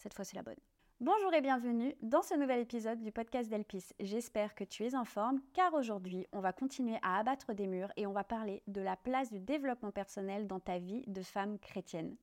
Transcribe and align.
Cette 0.00 0.14
fois, 0.14 0.24
c'est 0.24 0.36
la 0.36 0.42
bonne. 0.42 0.56
Bonjour 1.00 1.34
et 1.34 1.42
bienvenue 1.42 1.94
dans 2.00 2.22
ce 2.22 2.34
nouvel 2.34 2.60
épisode 2.60 3.02
du 3.02 3.12
podcast 3.12 3.50
d'Elpis. 3.50 3.92
J'espère 4.00 4.54
que 4.54 4.64
tu 4.64 4.86
es 4.86 4.94
en 4.94 5.04
forme 5.04 5.42
car 5.52 5.74
aujourd'hui, 5.74 6.26
on 6.32 6.40
va 6.40 6.54
continuer 6.54 6.96
à 7.02 7.18
abattre 7.18 7.52
des 7.52 7.66
murs 7.66 7.92
et 7.98 8.06
on 8.06 8.12
va 8.12 8.24
parler 8.24 8.62
de 8.66 8.80
la 8.80 8.96
place 8.96 9.30
du 9.30 9.40
développement 9.40 9.90
personnel 9.90 10.46
dans 10.46 10.58
ta 10.58 10.78
vie 10.78 11.04
de 11.06 11.20
femme 11.20 11.58
chrétienne. 11.58 12.16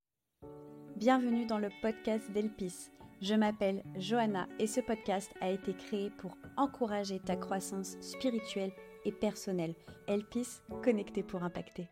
Bienvenue 0.96 1.46
dans 1.46 1.60
le 1.60 1.70
podcast 1.84 2.32
d'Elpis. 2.32 2.90
Je 3.22 3.36
m'appelle 3.36 3.84
Johanna 4.00 4.48
et 4.58 4.66
ce 4.66 4.82
podcast 4.82 5.32
a 5.40 5.52
été 5.52 5.76
créé 5.76 6.10
pour 6.10 6.36
encourager 6.56 7.20
ta 7.20 7.36
croissance 7.36 7.96
spirituelle 8.02 8.72
et 9.06 9.12
personnelle. 9.12 9.76
Elpis, 10.08 10.62
connecté 10.84 11.22
pour 11.22 11.44
impacter. 11.44 11.88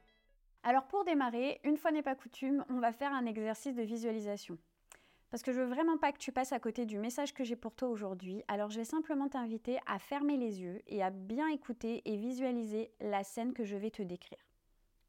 Alors 0.64 0.88
pour 0.88 1.06
démarrer, 1.06 1.60
une 1.64 1.78
fois 1.78 1.92
n'est 1.92 2.02
pas 2.02 2.16
coutume, 2.16 2.66
on 2.72 2.80
va 2.80 2.92
faire 2.92 3.14
un 3.14 3.28
exercice 3.28 3.76
de 3.76 3.84
visualisation. 3.84 4.58
Parce 5.36 5.44
que 5.44 5.52
je 5.52 5.60
veux 5.60 5.66
vraiment 5.66 5.98
pas 5.98 6.14
que 6.14 6.18
tu 6.18 6.32
passes 6.32 6.54
à 6.54 6.62
côté 6.62 6.86
du 6.86 6.98
message 6.98 7.34
que 7.34 7.44
j'ai 7.44 7.58
pour 7.58 7.76
toi 7.76 7.90
aujourd'hui, 7.90 8.42
alors 8.48 8.70
je 8.70 8.78
vais 8.78 8.86
simplement 8.86 9.28
t'inviter 9.28 9.80
à 9.86 10.00
fermer 10.00 10.38
les 10.38 10.62
yeux 10.62 10.82
et 10.88 11.04
à 11.04 11.10
bien 11.10 11.50
écouter 11.50 12.02
et 12.06 12.16
visualiser 12.16 12.90
la 13.02 13.22
scène 13.26 13.52
que 13.52 13.66
je 13.66 13.76
vais 13.76 13.92
te 13.92 14.02
décrire. 14.02 14.40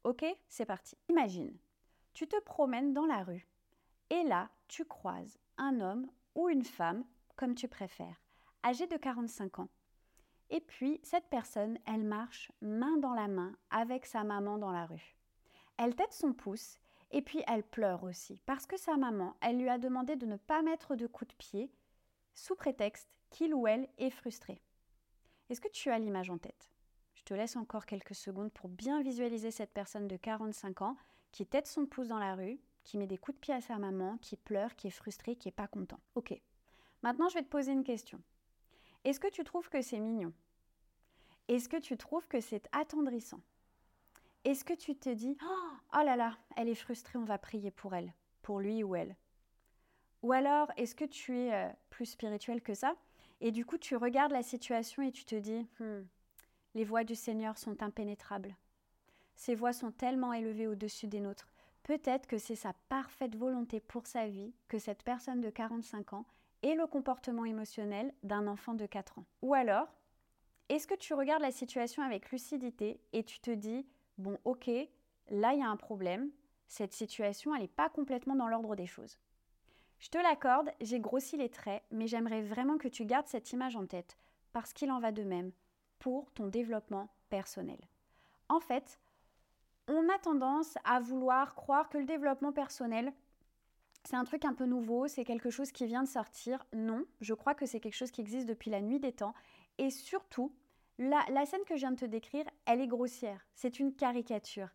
Ok? 0.03 0.25
C'est 0.49 0.65
parti. 0.65 0.97
Imagine, 1.07 1.57
tu 2.13 2.27
te 2.27 2.37
promènes 2.41 2.93
dans 2.93 3.05
la 3.05 3.23
rue 3.23 3.47
et 4.09 4.21
là, 4.23 4.49
tu 4.67 4.83
croises 4.83 5.39
un 5.57 5.79
homme 5.79 6.11
ou 6.35 6.49
une 6.49 6.65
femme, 6.65 7.05
comme 7.37 7.55
tu 7.55 7.69
préfères, 7.69 8.21
âgé 8.65 8.85
de 8.85 8.97
45 8.97 9.59
ans. 9.59 9.69
Et 10.49 10.59
puis, 10.59 10.99
cette 11.03 11.29
personne, 11.29 11.79
elle 11.85 12.03
marche 12.03 12.51
main 12.59 12.97
dans 12.97 13.13
la 13.13 13.29
main 13.29 13.55
avec 13.69 14.05
sa 14.05 14.25
maman 14.25 14.57
dans 14.57 14.71
la 14.71 14.87
rue. 14.87 15.15
Elle 15.77 15.95
tête 15.95 16.11
son 16.11 16.33
pouce 16.33 16.79
et 17.11 17.21
puis 17.21 17.43
elle 17.47 17.63
pleure 17.63 18.03
aussi, 18.03 18.39
parce 18.45 18.65
que 18.65 18.77
sa 18.77 18.97
maman, 18.97 19.35
elle 19.41 19.57
lui 19.57 19.69
a 19.69 19.77
demandé 19.77 20.15
de 20.15 20.25
ne 20.25 20.37
pas 20.37 20.61
mettre 20.61 20.95
de 20.95 21.07
coups 21.07 21.29
de 21.31 21.35
pied, 21.35 21.71
sous 22.33 22.55
prétexte 22.55 23.09
qu'il 23.29 23.53
ou 23.53 23.67
elle 23.67 23.89
est 23.97 24.09
frustré. 24.09 24.61
Est-ce 25.49 25.61
que 25.61 25.69
tu 25.69 25.89
as 25.89 25.99
l'image 25.99 26.29
en 26.29 26.37
tête? 26.37 26.71
Je 27.15 27.23
te 27.23 27.33
laisse 27.33 27.55
encore 27.55 27.85
quelques 27.85 28.15
secondes 28.15 28.51
pour 28.51 28.69
bien 28.69 29.01
visualiser 29.01 29.51
cette 29.51 29.73
personne 29.73 30.07
de 30.07 30.17
45 30.17 30.81
ans 30.81 30.97
qui 31.31 31.45
tête 31.45 31.67
son 31.67 31.85
pouce 31.85 32.07
dans 32.07 32.19
la 32.19 32.35
rue, 32.35 32.59
qui 32.83 32.97
met 32.97 33.07
des 33.07 33.17
coups 33.17 33.35
de 33.35 33.41
pied 33.41 33.53
à 33.53 33.61
sa 33.61 33.77
maman, 33.77 34.17
qui 34.19 34.37
pleure, 34.37 34.75
qui 34.75 34.87
est 34.87 34.91
frustré, 34.91 35.35
qui 35.35 35.47
n'est 35.47 35.53
pas 35.53 35.67
content. 35.67 35.99
Ok. 36.15 36.39
Maintenant, 37.03 37.29
je 37.29 37.35
vais 37.35 37.43
te 37.43 37.49
poser 37.49 37.71
une 37.71 37.83
question. 37.83 38.21
Est-ce 39.03 39.19
que 39.19 39.29
tu 39.29 39.43
trouves 39.43 39.69
que 39.69 39.81
c'est 39.81 39.99
mignon? 39.99 40.33
Est-ce 41.47 41.69
que 41.69 41.77
tu 41.77 41.97
trouves 41.97 42.27
que 42.27 42.41
c'est 42.41 42.67
attendrissant? 42.71 43.41
Est-ce 44.47 44.63
que 44.63 44.73
tu 44.73 44.95
te 44.95 45.09
dis 45.09 45.37
Oh 45.93 46.03
là 46.05 46.15
là, 46.15 46.37
elle 46.55 46.69
est 46.69 46.75
frustrée, 46.75 47.19
on 47.19 47.25
va 47.25 47.37
prier 47.37 47.69
pour 47.69 47.93
elle, 47.93 48.13
pour 48.41 48.61
lui 48.61 48.81
ou 48.81 48.95
elle? 48.95 49.17
Ou 50.21 50.31
alors, 50.31 50.71
est-ce 50.77 50.95
que 50.95 51.03
tu 51.03 51.37
es 51.37 51.53
euh, 51.53 51.69
plus 51.89 52.05
spirituel 52.05 52.61
que 52.61 52.73
ça 52.73 52.95
Et 53.41 53.51
du 53.51 53.65
coup, 53.65 53.77
tu 53.77 53.97
regardes 53.97 54.31
la 54.31 54.43
situation 54.43 55.03
et 55.03 55.11
tu 55.11 55.25
te 55.25 55.35
dis 55.35 55.67
hmm, 55.81 56.01
Les 56.75 56.85
voix 56.85 57.03
du 57.03 57.13
Seigneur 57.13 57.57
sont 57.57 57.83
impénétrables. 57.83 58.55
Ses 59.35 59.53
voix 59.53 59.73
sont 59.73 59.91
tellement 59.91 60.31
élevées 60.31 60.67
au-dessus 60.67 61.07
des 61.07 61.19
nôtres. 61.19 61.51
Peut-être 61.83 62.25
que 62.25 62.37
c'est 62.37 62.55
sa 62.55 62.71
parfaite 62.87 63.35
volonté 63.35 63.81
pour 63.81 64.07
sa 64.07 64.27
vie 64.27 64.53
que 64.69 64.79
cette 64.79 65.03
personne 65.03 65.41
de 65.41 65.49
45 65.49 66.13
ans 66.13 66.25
ait 66.63 66.75
le 66.75 66.87
comportement 66.87 67.43
émotionnel 67.43 68.13
d'un 68.23 68.47
enfant 68.47 68.75
de 68.75 68.85
4 68.85 69.19
ans. 69.19 69.25
Ou 69.41 69.53
alors, 69.53 69.87
est-ce 70.69 70.87
que 70.87 70.95
tu 70.95 71.13
regardes 71.13 71.41
la 71.41 71.51
situation 71.51 72.01
avec 72.01 72.31
lucidité 72.31 73.01
et 73.11 73.25
tu 73.25 73.39
te 73.39 73.51
dis 73.51 73.85
bon, 74.17 74.37
ok, 74.45 74.67
là, 75.29 75.53
il 75.53 75.59
y 75.59 75.63
a 75.63 75.69
un 75.69 75.77
problème, 75.77 76.31
cette 76.67 76.93
situation, 76.93 77.55
elle 77.55 77.61
n'est 77.61 77.67
pas 77.67 77.89
complètement 77.89 78.35
dans 78.35 78.47
l'ordre 78.47 78.75
des 78.75 78.87
choses. 78.87 79.17
Je 79.99 80.09
te 80.09 80.17
l'accorde, 80.17 80.71
j'ai 80.81 80.99
grossi 80.99 81.37
les 81.37 81.49
traits, 81.49 81.83
mais 81.91 82.07
j'aimerais 82.07 82.41
vraiment 82.41 82.77
que 82.77 82.87
tu 82.87 83.05
gardes 83.05 83.27
cette 83.27 83.51
image 83.51 83.75
en 83.75 83.85
tête, 83.85 84.17
parce 84.53 84.73
qu'il 84.73 84.91
en 84.91 84.99
va 84.99 85.11
de 85.11 85.23
même 85.23 85.51
pour 85.99 86.31
ton 86.31 86.47
développement 86.47 87.09
personnel. 87.29 87.79
En 88.49 88.59
fait, 88.59 88.99
on 89.87 90.09
a 90.09 90.19
tendance 90.19 90.77
à 90.83 90.99
vouloir 90.99 91.55
croire 91.55 91.89
que 91.89 91.97
le 91.97 92.05
développement 92.05 92.51
personnel, 92.51 93.11
c'est 94.03 94.15
un 94.15 94.23
truc 94.23 94.45
un 94.45 94.53
peu 94.53 94.65
nouveau, 94.65 95.07
c'est 95.07 95.25
quelque 95.25 95.49
chose 95.49 95.71
qui 95.71 95.85
vient 95.85 96.03
de 96.03 96.07
sortir. 96.07 96.65
Non, 96.73 97.05
je 97.19 97.33
crois 97.33 97.55
que 97.55 97.65
c'est 97.65 97.79
quelque 97.79 97.95
chose 97.95 98.11
qui 98.11 98.21
existe 98.21 98.47
depuis 98.47 98.69
la 98.69 98.81
nuit 98.81 98.99
des 98.99 99.11
temps. 99.11 99.33
Et 99.77 99.89
surtout, 99.89 100.53
la, 100.99 101.45
scène 101.45 101.63
que 101.65 101.75
je 101.75 101.81
viens 101.81 101.91
de 101.91 101.99
te 101.99 102.05
décrire, 102.05 102.45
elle 102.65 102.81
est 102.81 102.87
grossière, 102.87 103.45
c'est 103.53 103.79
une 103.79 103.93
caricature. 103.93 104.69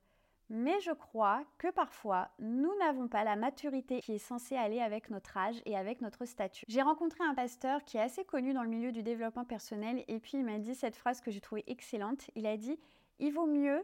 Mais 0.50 0.78
je 0.80 0.90
crois 0.90 1.44
que 1.56 1.70
parfois, 1.70 2.28
nous 2.38 2.76
n'avons 2.78 3.08
pas 3.08 3.24
la 3.24 3.36
maturité 3.36 4.00
qui 4.02 4.12
est 4.12 4.18
censée 4.18 4.54
aller 4.54 4.80
avec 4.80 5.08
notre 5.08 5.36
âge 5.36 5.62
et 5.64 5.76
avec 5.76 6.02
notre 6.02 6.26
statut. 6.26 6.66
J'ai 6.68 6.82
rencontré 6.82 7.24
un 7.24 7.34
pasteur 7.34 7.82
qui 7.84 7.96
est 7.96 8.02
assez 8.02 8.24
connu 8.24 8.52
dans 8.52 8.62
le 8.62 8.68
milieu 8.68 8.92
du 8.92 9.02
développement 9.02 9.46
personnel 9.46 10.04
et 10.08 10.20
puis 10.20 10.32
il 10.34 10.44
m'a 10.44 10.58
dit 10.58 10.74
cette 10.74 10.96
phrase 10.96 11.22
que 11.22 11.30
j'ai 11.30 11.40
trouvée 11.40 11.64
excellente. 11.68 12.30
Il 12.34 12.46
a 12.46 12.58
dit, 12.58 12.78
il 13.18 13.32
vaut 13.32 13.46
mieux 13.46 13.82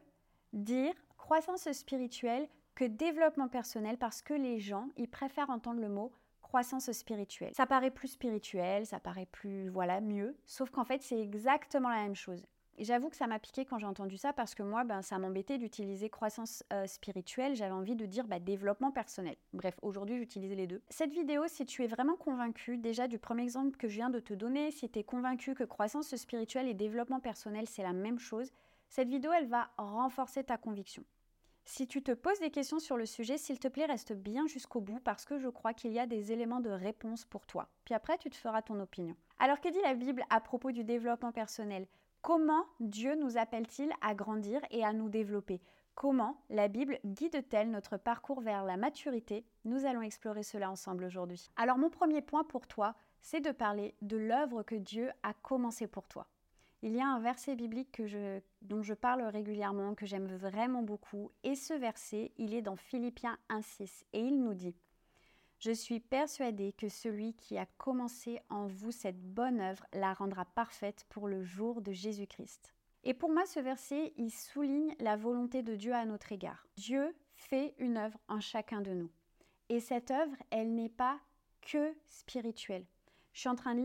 dire 0.53 0.93
croissance 1.17 1.73
spirituelle 1.73 2.49
que 2.75 2.85
développement 2.85 3.49
personnel 3.49 3.97
parce 3.97 4.21
que 4.21 4.35
les 4.35 4.61
gens, 4.61 4.89
ils 4.97 5.09
préfèrent 5.09 5.51
entendre 5.51 5.81
le 5.81 5.89
mot 5.89 6.13
croissance 6.49 6.91
spirituelle. 6.93 7.53
Ça 7.55 7.67
paraît 7.67 7.91
plus 7.91 8.09
spirituel, 8.09 8.87
ça 8.87 8.99
paraît 8.99 9.27
plus, 9.27 9.69
voilà, 9.69 10.01
mieux, 10.01 10.35
sauf 10.47 10.71
qu'en 10.71 10.85
fait, 10.85 11.03
c'est 11.03 11.21
exactement 11.21 11.91
la 11.91 12.03
même 12.03 12.15
chose. 12.15 12.43
Et 12.79 12.85
j'avoue 12.85 13.11
que 13.11 13.17
ça 13.17 13.27
m'a 13.27 13.39
piqué 13.39 13.65
quand 13.65 13.79
j'ai 13.79 13.87
entendu 13.87 14.17
ça 14.17 14.33
parce 14.33 14.55
que 14.55 14.63
moi, 14.63 14.85
ben, 14.85 15.03
ça 15.03 15.19
m'embêtait 15.19 15.59
d'utiliser 15.59 16.09
croissance 16.09 16.63
euh, 16.73 16.87
spirituelle. 16.87 17.57
J'avais 17.57 17.73
envie 17.73 17.97
de 17.97 18.07
dire 18.07 18.29
bah, 18.29 18.39
développement 18.39 18.93
personnel. 18.93 19.35
Bref, 19.53 19.77
aujourd'hui, 19.83 20.17
j'utilisais 20.17 20.55
les 20.55 20.69
deux. 20.69 20.81
Cette 20.89 21.13
vidéo, 21.13 21.43
si 21.49 21.67
tu 21.67 21.83
es 21.83 21.89
vraiment 21.89 22.15
convaincu, 22.15 22.79
déjà 22.79 23.09
du 23.09 23.19
premier 23.19 23.43
exemple 23.43 23.77
que 23.77 23.89
je 23.89 23.97
viens 23.97 24.11
de 24.11 24.21
te 24.21 24.33
donner, 24.33 24.71
si 24.71 24.89
tu 24.89 25.01
es 25.01 25.05
convaincu 25.05 25.55
que 25.55 25.65
croissance 25.65 26.15
spirituelle 26.15 26.69
et 26.69 26.75
développement 26.75 27.21
personnel, 27.21 27.67
c'est 27.67 27.83
la 27.83 27.93
même 27.93 28.21
chose, 28.21 28.53
cette 28.89 29.09
vidéo, 29.09 29.33
elle 29.33 29.49
va 29.49 29.69
renforcer 29.77 30.45
ta 30.45 30.57
conviction. 30.57 31.05
Si 31.71 31.87
tu 31.87 32.03
te 32.03 32.13
poses 32.13 32.41
des 32.41 32.51
questions 32.51 32.79
sur 32.79 32.97
le 32.97 33.05
sujet, 33.05 33.37
s'il 33.37 33.59
te 33.59 33.69
plaît, 33.69 33.85
reste 33.85 34.15
bien 34.15 34.47
jusqu'au 34.47 34.81
bout 34.81 35.01
parce 35.01 35.27
que 35.27 35.37
je 35.39 35.51
crois 35.51 35.75
qu'il 35.75 35.93
y 35.93 35.99
a 35.99 36.07
des 36.07 36.33
éléments 36.33 36.61
de 36.61 36.71
réponse 36.71 37.27
pour 37.27 37.45
toi. 37.45 37.69
Puis 37.85 37.93
après, 37.93 38.17
tu 38.17 38.31
te 38.31 38.37
feras 38.37 38.63
ton 38.63 38.81
opinion. 38.81 39.15
Alors, 39.39 39.61
que 39.61 39.69
dit 39.69 39.83
la 39.83 39.93
Bible 39.93 40.25
à 40.31 40.41
propos 40.41 40.73
du 40.73 40.83
développement 40.83 41.31
personnel? 41.31 41.87
Comment 42.23 42.65
Dieu 42.81 43.17
nous 43.17 43.37
appelle-t-il 43.37 43.93
à 44.01 44.15
grandir 44.15 44.63
et 44.71 44.83
à 44.83 44.95
nous 44.95 45.11
développer? 45.11 45.61
Comment 45.95 46.43
la 46.49 46.69
Bible 46.69 47.01
guide-t-elle 47.05 47.71
notre 47.71 47.99
parcours 47.99 48.41
vers 48.41 48.65
la 48.65 48.79
maturité? 48.79 49.45
Nous 49.67 49.85
allons 49.85 50.01
explorer 50.01 50.45
cela 50.45 50.71
ensemble 50.71 51.05
aujourd'hui. 51.05 51.51
Alors 51.57 51.77
mon 51.77 51.91
premier 51.91 52.23
point 52.23 52.45
pour 52.45 52.67
toi, 52.67 52.95
c'est 53.21 53.43
de 53.43 53.53
parler 53.53 53.95
de 54.01 54.17
l'œuvre 54.17 54.63
que 54.63 54.75
Dieu 54.75 55.11
a 55.23 55.35
commencé 55.35 55.87
pour 55.87 56.09
toi. 56.09 56.29
Il 56.83 56.95
y 56.95 57.01
a 57.01 57.09
un 57.09 57.19
verset 57.19 57.57
biblique 57.57 58.01
dont 58.63 58.83
je 58.83 58.95
parle 58.95 59.23
régulièrement, 59.23 59.97
que 59.97 60.07
j'aime 60.07 60.29
vraiment 60.37 60.83
beaucoup, 60.83 61.33
et 61.43 61.57
ce 61.57 61.75
verset, 61.75 62.31
il 62.39 62.55
est 62.55 62.63
dans 62.63 62.77
Philippiens 62.77 63.37
1.6, 63.51 64.05
et 64.13 64.21
il 64.21 64.41
nous 64.41 64.55
dit 64.55 64.77
Je 65.59 65.73
suis 65.73 65.99
persuadé 65.99 66.73
que 66.73 66.89
celui 66.89 67.35
qui 67.35 67.59
a 67.59 67.67
commencé 67.79 68.41
en 68.49 68.69
vous 68.69 68.93
cette 68.93 69.21
bonne 69.21 69.61
œuvre 69.61 69.85
la 69.93 70.13
rendra 70.13 70.45
parfaite 70.45 71.05
pour 71.09 71.27
le 71.27 71.43
jour 71.43 71.83
de 71.83 71.91
Jésus-Christ. 71.91 72.73
Et 73.03 73.15
pour 73.15 73.31
moi, 73.31 73.45
ce 73.47 73.59
verset, 73.59 74.13
il 74.17 74.31
souligne 74.31 74.95
la 75.01 75.17
volonté 75.17 75.63
de 75.63 75.75
Dieu 75.75 75.95
à 75.95 76.05
notre 76.05 76.31
égard. 76.31 76.69
Dieu 76.77 77.13
fait 77.35 77.75
une 77.79 77.97
œuvre 77.97 78.19
en 78.29 78.39
chacun 78.39 78.83
de 78.83 78.93
nous. 78.93 79.11
Et 79.69 79.81
cette 79.81 80.13
œuvre, 80.13 80.37
elle 80.51 80.75
n'est 80.75 80.89
pas 80.89 81.19
que 81.61 81.93
spirituelle. 82.09 82.87
Je 83.39 83.43
suis 83.43 83.49
en 83.49 83.55
train 83.55 83.77
de, 83.77 83.81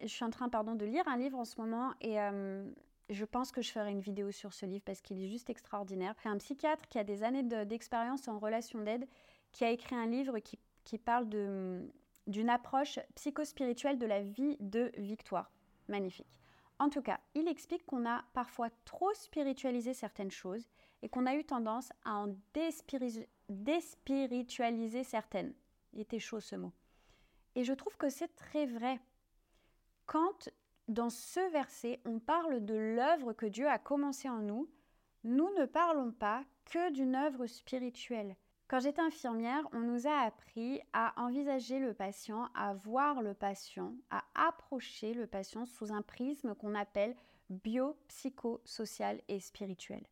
je 0.00 0.06
suis 0.08 0.24
en 0.24 0.30
train, 0.30 0.48
pardon, 0.48 0.74
de 0.74 0.84
lire 0.84 1.06
un 1.06 1.16
livre 1.16 1.38
en 1.38 1.44
ce 1.44 1.60
moment 1.60 1.92
et 2.00 2.20
euh, 2.20 2.68
je 3.08 3.24
pense 3.24 3.52
que 3.52 3.62
je 3.62 3.70
ferai 3.70 3.92
une 3.92 4.00
vidéo 4.00 4.32
sur 4.32 4.52
ce 4.52 4.66
livre 4.66 4.82
parce 4.84 5.00
qu'il 5.00 5.22
est 5.22 5.28
juste 5.28 5.48
extraordinaire. 5.48 6.16
C'est 6.20 6.28
un 6.28 6.38
psychiatre 6.38 6.88
qui 6.88 6.98
a 6.98 7.04
des 7.04 7.22
années 7.22 7.44
d'expérience 7.44 8.26
en 8.26 8.40
relation 8.40 8.80
d'aide 8.80 9.06
qui 9.52 9.64
a 9.64 9.70
écrit 9.70 9.94
un 9.94 10.06
livre 10.06 10.40
qui, 10.40 10.58
qui 10.82 10.98
parle 10.98 11.28
d'une 11.28 12.50
approche 12.50 12.98
psychospirituelle 13.14 13.96
de 13.96 14.06
la 14.06 14.22
vie 14.22 14.56
de 14.58 14.90
Victoire. 14.96 15.52
Magnifique. 15.86 16.40
En 16.80 16.88
tout 16.88 17.02
cas, 17.02 17.20
il 17.36 17.46
explique 17.46 17.86
qu'on 17.86 18.08
a 18.08 18.24
parfois 18.32 18.70
trop 18.84 19.14
spiritualisé 19.14 19.94
certaines 19.94 20.32
choses 20.32 20.66
et 21.02 21.08
qu'on 21.08 21.26
a 21.26 21.36
eu 21.36 21.44
tendance 21.44 21.92
à 22.04 22.16
en 22.16 22.34
déspiritualiser 23.50 25.04
certaines. 25.04 25.54
Il 25.92 26.00
était 26.00 26.18
chaud 26.18 26.40
ce 26.40 26.56
mot. 26.56 26.72
Et 27.56 27.64
je 27.64 27.72
trouve 27.72 27.96
que 27.96 28.10
c'est 28.10 28.34
très 28.36 28.66
vrai. 28.66 29.00
Quand 30.04 30.48
dans 30.88 31.10
ce 31.10 31.40
verset, 31.50 32.00
on 32.04 32.20
parle 32.20 32.64
de 32.64 32.74
l'œuvre 32.74 33.32
que 33.32 33.46
Dieu 33.46 33.66
a 33.66 33.78
commencée 33.78 34.28
en 34.28 34.38
nous, 34.38 34.70
nous 35.24 35.52
ne 35.58 35.64
parlons 35.64 36.12
pas 36.12 36.44
que 36.66 36.92
d'une 36.92 37.16
œuvre 37.16 37.46
spirituelle. 37.46 38.36
Quand 38.68 38.80
j'étais 38.80 39.00
infirmière, 39.00 39.66
on 39.72 39.80
nous 39.80 40.06
a 40.06 40.20
appris 40.20 40.80
à 40.92 41.14
envisager 41.20 41.78
le 41.78 41.94
patient, 41.94 42.48
à 42.54 42.74
voir 42.74 43.22
le 43.22 43.34
patient, 43.34 43.94
à 44.10 44.24
approcher 44.34 45.14
le 45.14 45.26
patient 45.26 45.66
sous 45.66 45.92
un 45.92 46.02
prisme 46.02 46.54
qu'on 46.54 46.74
appelle 46.74 47.16
biopsychosocial 47.48 49.20
et 49.28 49.40
spirituel. 49.40 50.04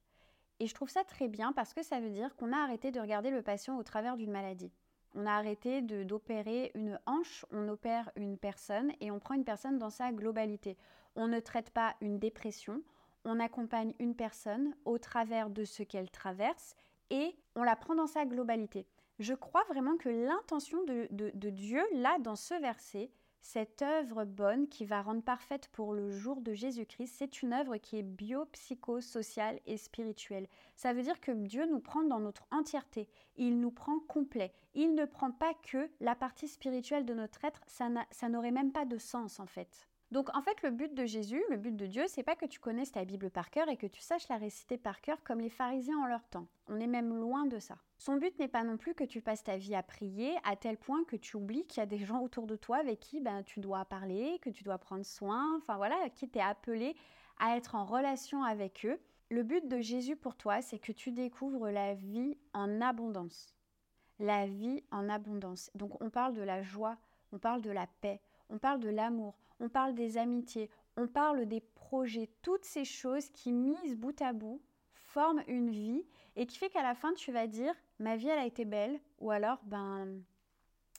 Et 0.61 0.67
je 0.67 0.75
trouve 0.75 0.91
ça 0.91 1.05
très 1.05 1.29
bien 1.29 1.53
parce 1.53 1.75
que 1.75 1.83
ça 1.83 2.01
veut 2.01 2.11
dire 2.11 2.35
qu'on 2.37 2.53
a 2.53 2.59
arrêté 2.59 2.91
de 2.91 3.01
regarder 3.01 3.31
le 3.31 3.43
patient 3.43 3.77
au 3.77 3.83
travers 3.83 4.17
d'une 4.17 4.31
maladie. 4.31 4.73
On 5.15 5.27
a 5.27 5.33
arrêté 5.33 5.81
d'opérer 5.81 6.73
une 6.75 6.99
hanche, 7.07 7.47
on 7.53 7.69
opère 7.69 8.11
une 8.17 8.37
personne 8.37 8.93
et 9.01 9.11
on 9.11 9.21
prend 9.21 9.35
une 9.35 9.45
personne 9.45 9.79
dans 9.79 9.91
sa 9.91 10.13
globalité. 10.13 10.77
On 11.15 11.29
ne 11.29 11.39
traite 11.39 11.71
pas 11.71 11.95
une 12.01 12.19
dépression, 12.19 12.83
on 13.25 13.39
accompagne 13.39 13.95
une 14.01 14.17
personne 14.17 14.75
au 14.85 14.99
travers 14.99 15.51
de 15.51 15.65
ce 15.65 15.83
qu'elle 15.83 16.11
traverse 16.11 16.75
et 17.11 17.37
on 17.55 17.63
la 17.63 17.77
prend 17.77 17.95
dans 17.95 18.07
sa 18.07 18.27
globalité. 18.27 18.87
Je 19.19 19.35
crois 19.35 19.65
vraiment 19.69 19.97
que 19.97 20.09
l'intention 20.09 20.83
de, 20.85 21.07
de, 21.11 21.51
Dieu, 21.51 21.83
là, 21.93 22.19
dans 22.19 22.35
ce 22.35 22.55
verset, 22.55 23.11
cette 23.45 23.83
œuvre 23.83 24.25
bonne 24.25 24.69
qui 24.69 24.87
va 24.87 25.03
rendre 25.03 25.23
parfaite 25.23 25.69
pour 25.73 25.93
le 25.93 26.11
jour 26.11 26.41
de 26.41 26.55
Jésus-Christ, 26.55 27.15
c'est 27.19 27.43
une 27.43 27.53
œuvre 27.53 27.77
qui 27.77 27.99
est 27.99 28.03
bio-psycho-sociale 28.03 29.61
et 29.67 29.77
spirituelle. 29.77 30.49
Ça 30.77 30.95
veut 30.95 31.03
dire 31.03 31.21
que 31.21 31.31
Dieu 31.31 31.67
nous 31.67 31.79
prend 31.79 32.03
dans 32.05 32.21
notre 32.21 32.47
entièreté, 32.51 33.07
il 33.37 33.61
nous 33.61 33.71
prend 33.71 34.01
complet. 34.01 34.55
Il 34.75 34.95
ne 34.95 35.05
prend 35.05 35.31
pas 35.31 35.53
que 35.63 35.91
la 36.01 36.15
partie 36.15 36.49
spirituelle 36.49 37.05
de 37.05 37.13
notre 37.13 37.45
être, 37.45 37.61
ça 37.67 38.29
n'aurait 38.31 38.51
même 38.51 38.73
pas 38.73 38.87
de 38.87 38.97
sens 38.97 39.39
en 39.39 39.47
fait. 39.47 39.89
Donc 40.15 40.31
en 40.37 40.43
fait, 40.43 40.63
le 40.63 40.71
but 40.71 40.95
de 40.95 41.07
Jésus, 41.07 41.43
le 41.51 41.57
but 41.57 41.75
de 41.75 41.87
Dieu, 41.87 42.05
c'est 42.07 42.23
pas 42.23 42.37
que 42.37 42.47
tu 42.47 42.61
connaisses 42.61 42.93
ta 42.93 43.05
Bible 43.05 43.31
par 43.31 43.51
cœur 43.51 43.69
et 43.69 43.77
que 43.77 43.89
tu 43.89 44.01
saches 44.01 44.29
la 44.29 44.37
réciter 44.37 44.79
par 44.79 45.01
cœur 45.01 45.21
comme 45.25 45.41
les 45.41 45.51
pharisiens 45.51 45.99
en 45.99 46.07
leur 46.07 46.23
temps. 46.29 46.47
On 46.69 46.79
est 46.79 46.87
même 46.87 47.13
loin 47.19 47.47
de 47.47 47.59
ça. 47.59 47.79
Son 47.99 48.15
but 48.19 48.39
n'est 48.39 48.47
pas 48.47 48.63
non 48.63 48.77
plus 48.77 48.95
que 48.95 49.03
tu 49.03 49.21
passes 49.21 49.43
ta 49.43 49.57
vie 49.57 49.75
à 49.75 49.83
prier 49.83 50.37
à 50.45 50.55
tel 50.55 50.77
point 50.77 51.03
que 51.03 51.17
tu 51.17 51.37
oublies 51.37 51.67
qu'il 51.67 51.81
y 51.81 51.83
a 51.83 51.87
des 51.87 51.99
gens 51.99 52.21
autour 52.21 52.47
de 52.47 52.55
toi 52.55 52.77
avec 52.77 53.01
qui 53.01 53.19
ben, 53.19 53.43
tu 53.43 53.59
dois 53.59 53.85
parler, 53.87 54.39
que 54.41 54.51
tu 54.51 54.63
dois 54.63 54.79
prendre 54.79 55.05
soin, 55.05 55.57
enfin 55.57 55.79
voilà, 55.79 55.97
qui 56.11 56.29
t'es 56.29 56.39
appelé 56.39 56.95
à 57.41 57.57
être 57.57 57.75
en 57.75 57.85
relation 57.85 58.45
avec 58.45 58.87
eux. 58.87 59.01
Le 59.31 59.43
but 59.43 59.67
de 59.67 59.81
Jésus 59.81 60.15
pour 60.15 60.37
toi, 60.37 60.63
c'est 60.63 60.79
que 60.79 60.93
tu 60.93 61.11
découvres 61.11 61.71
la 61.71 61.95
vie 61.95 62.39
en 62.53 62.81
abondance. 62.81 63.53
La 64.21 64.47
vie 64.47 64.85
en 64.93 65.09
abondance. 65.09 65.73
Donc 65.75 66.01
on 66.01 66.09
parle 66.09 66.35
de 66.35 66.43
la 66.43 66.63
joie, 66.63 66.99
on 67.33 67.41
parle 67.41 67.63
de 67.63 67.73
la 67.73 67.89
paix, 68.01 68.21
on 68.55 68.59
parle 68.59 68.79
de 68.79 68.89
l'amour, 68.89 69.35
on 69.59 69.69
parle 69.69 69.95
des 69.95 70.17
amitiés, 70.17 70.71
on 70.97 71.09
parle 71.09 71.47
des 71.47 71.61
projets, 71.61 72.31
toutes 72.41 72.65
ces 72.65 72.85
choses 72.85 73.29
qui, 73.31 73.53
mises 73.53 73.97
bout 73.97 74.23
à 74.23 74.33
bout, 74.33 74.63
forment 74.93 75.43
une 75.49 75.71
vie 75.71 76.07
et 76.37 76.47
qui 76.47 76.57
fait 76.57 76.71
qu'à 76.71 76.85
la 76.85 76.95
fin, 76.95 77.13
tu 77.15 77.33
vas 77.33 77.49
dire 77.49 77.75
ma 77.99 78.15
vie, 78.17 78.29
elle 78.29 78.39
a 78.39 78.47
été 78.47 78.65
belle, 78.65 79.01
ou 79.19 79.33
alors, 79.33 79.59
ben, 79.65 80.23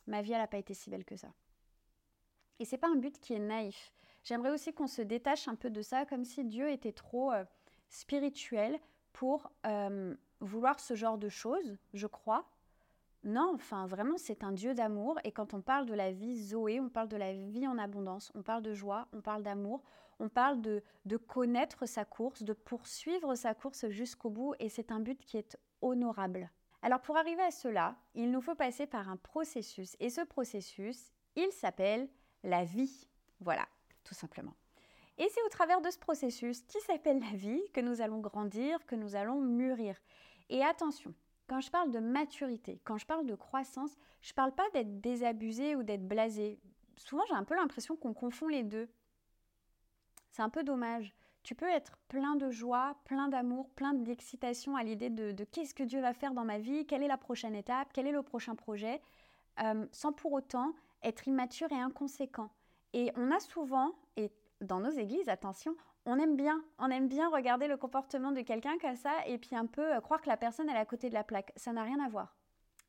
ma 0.05 0.21
vie, 0.21 0.33
elle 0.33 0.39
n'a 0.39 0.47
pas 0.47 0.57
été 0.57 0.73
si 0.73 0.89
belle 0.89 1.05
que 1.05 1.15
ça. 1.15 1.29
Et 2.59 2.65
c'est 2.65 2.77
pas 2.77 2.89
un 2.89 2.95
but 2.95 3.19
qui 3.19 3.33
est 3.33 3.39
naïf. 3.39 3.93
J'aimerais 4.25 4.51
aussi 4.51 4.73
qu'on 4.73 4.87
se 4.87 5.01
détache 5.01 5.47
un 5.47 5.55
peu 5.55 5.69
de 5.69 5.81
ça, 5.81 6.05
comme 6.05 6.25
si 6.25 6.43
Dieu 6.43 6.69
était 6.69 6.93
trop 6.93 7.31
euh, 7.31 7.45
spirituel 7.87 8.79
pour 9.13 9.49
euh, 9.65 10.13
vouloir 10.41 10.79
ce 10.81 10.93
genre 10.93 11.17
de 11.17 11.29
choses, 11.29 11.77
je 11.93 12.07
crois. 12.07 12.49
Non, 13.25 13.53
enfin 13.55 13.87
vraiment, 13.87 14.17
c'est 14.17 14.43
un 14.43 14.51
Dieu 14.51 14.75
d'amour. 14.75 15.19
Et 15.23 15.31
quand 15.31 15.55
on 15.55 15.61
parle 15.61 15.87
de 15.87 15.95
la 15.95 16.11
vie 16.11 16.37
Zoé, 16.37 16.79
on 16.79 16.89
parle 16.89 17.07
de 17.07 17.17
la 17.17 17.33
vie 17.33 17.67
en 17.67 17.79
abondance, 17.79 18.31
on 18.35 18.43
parle 18.43 18.61
de 18.61 18.75
joie, 18.75 19.07
on 19.13 19.21
parle 19.21 19.41
d'amour, 19.41 19.81
on 20.19 20.29
parle 20.29 20.61
de, 20.61 20.83
connaître 21.27 21.87
sa 21.87 22.05
course, 22.05 22.43
de 22.43 22.53
poursuivre 22.53 23.33
sa 23.33 23.55
course 23.55 23.89
jusqu'au 23.89 24.29
bout. 24.29 24.53
Et 24.59 24.69
c'est 24.69 24.91
un 24.91 24.99
but 24.99 25.19
qui 25.25 25.37
est 25.37 25.57
honorable. 25.81 26.51
Alors 26.83 27.01
pour 27.01 27.17
arriver 27.17 27.41
à 27.41 27.49
cela, 27.49 27.95
il 28.13 28.29
nous 28.29 28.41
faut 28.41 28.53
passer 28.53 28.85
par 28.85 29.09
un 29.09 29.17
processus. 29.17 29.97
Et 29.99 30.11
ce 30.11 30.21
processus, 30.21 31.11
il 31.35 31.51
s'appelle 31.51 32.07
la 32.43 32.63
vie. 32.63 33.09
Voilà, 33.39 33.67
tout 34.03 34.13
simplement. 34.13 34.53
Et 35.17 35.27
c'est 35.29 35.43
au 35.43 35.49
travers 35.49 35.81
de 35.81 35.89
ce 35.89 35.97
processus 35.97 36.61
qui 36.61 36.79
s'appelle 36.81 37.19
la 37.19 37.35
vie 37.35 37.63
que 37.73 37.81
nous 37.81 38.01
allons 38.01 38.19
grandir, 38.19 38.85
que 38.85 38.95
nous 38.95 39.15
allons 39.15 39.41
mûrir. 39.41 39.99
Et 40.49 40.63
attention, 40.63 41.15
quand 41.47 41.61
je 41.61 41.69
parle 41.69 41.91
de 41.91 41.99
maturité, 41.99 42.79
quand 42.83 42.97
je 42.97 43.05
parle 43.05 43.25
de 43.25 43.35
croissance, 43.35 43.97
je 44.21 44.31
ne 44.31 44.35
parle 44.35 44.51
pas 44.53 44.69
d'être 44.73 44.99
désabusé 45.01 45.75
ou 45.75 45.83
d'être 45.83 46.07
blasé. 46.07 46.59
Souvent, 46.97 47.23
j'ai 47.27 47.35
un 47.35 47.43
peu 47.43 47.55
l'impression 47.55 47.95
qu'on 47.95 48.13
confond 48.13 48.47
les 48.47 48.63
deux. 48.63 48.89
C'est 50.31 50.41
un 50.41 50.49
peu 50.49 50.63
dommage. 50.63 51.13
Tu 51.43 51.53
peux 51.53 51.69
être 51.69 51.97
plein 52.07 52.35
de 52.35 52.49
joie, 52.49 52.97
plein 53.05 53.27
d'amour, 53.27 53.69
plein 53.69 53.93
d'excitation 53.93 54.75
à 54.75 54.83
l'idée 54.83 55.11
de, 55.11 55.43
qu'est-ce 55.43 55.75
que 55.75 55.83
Dieu 55.83 56.01
va 56.01 56.13
faire 56.13 56.33
dans 56.33 56.43
ma 56.43 56.57
vie, 56.57 56.87
quelle 56.87 57.03
est 57.03 57.07
la 57.07 57.17
prochaine 57.17 57.53
étape, 57.53 57.89
quel 57.93 58.07
est 58.07 58.11
le 58.11 58.23
prochain 58.23 58.55
projet, 58.55 58.99
euh, 59.61 59.85
sans 59.91 60.11
pour 60.11 60.33
autant 60.33 60.73
être 61.03 61.27
immature 61.27 61.71
et 61.71 61.79
inconséquent. 61.79 62.49
Et 62.93 63.11
on 63.15 63.29
a 63.29 63.39
souvent, 63.39 63.93
et 64.17 64.31
dans 64.61 64.79
nos 64.79 64.89
églises, 64.89 65.29
attention, 65.29 65.75
on 66.05 66.19
aime 66.19 66.35
bien, 66.35 66.63
on 66.77 66.89
aime 66.89 67.07
bien 67.07 67.29
regarder 67.29 67.67
le 67.67 67.77
comportement 67.77 68.31
de 68.31 68.41
quelqu'un 68.41 68.77
comme 68.79 68.95
ça 68.95 69.11
et 69.27 69.37
puis 69.37 69.55
un 69.55 69.65
peu 69.65 69.95
euh, 69.95 70.01
croire 70.01 70.21
que 70.21 70.29
la 70.29 70.37
personne 70.37 70.69
est 70.69 70.77
à 70.77 70.85
côté 70.85 71.09
de 71.09 71.13
la 71.13 71.23
plaque. 71.23 71.51
Ça 71.55 71.73
n'a 71.73 71.83
rien 71.83 71.99
à 71.99 72.09
voir. 72.09 72.35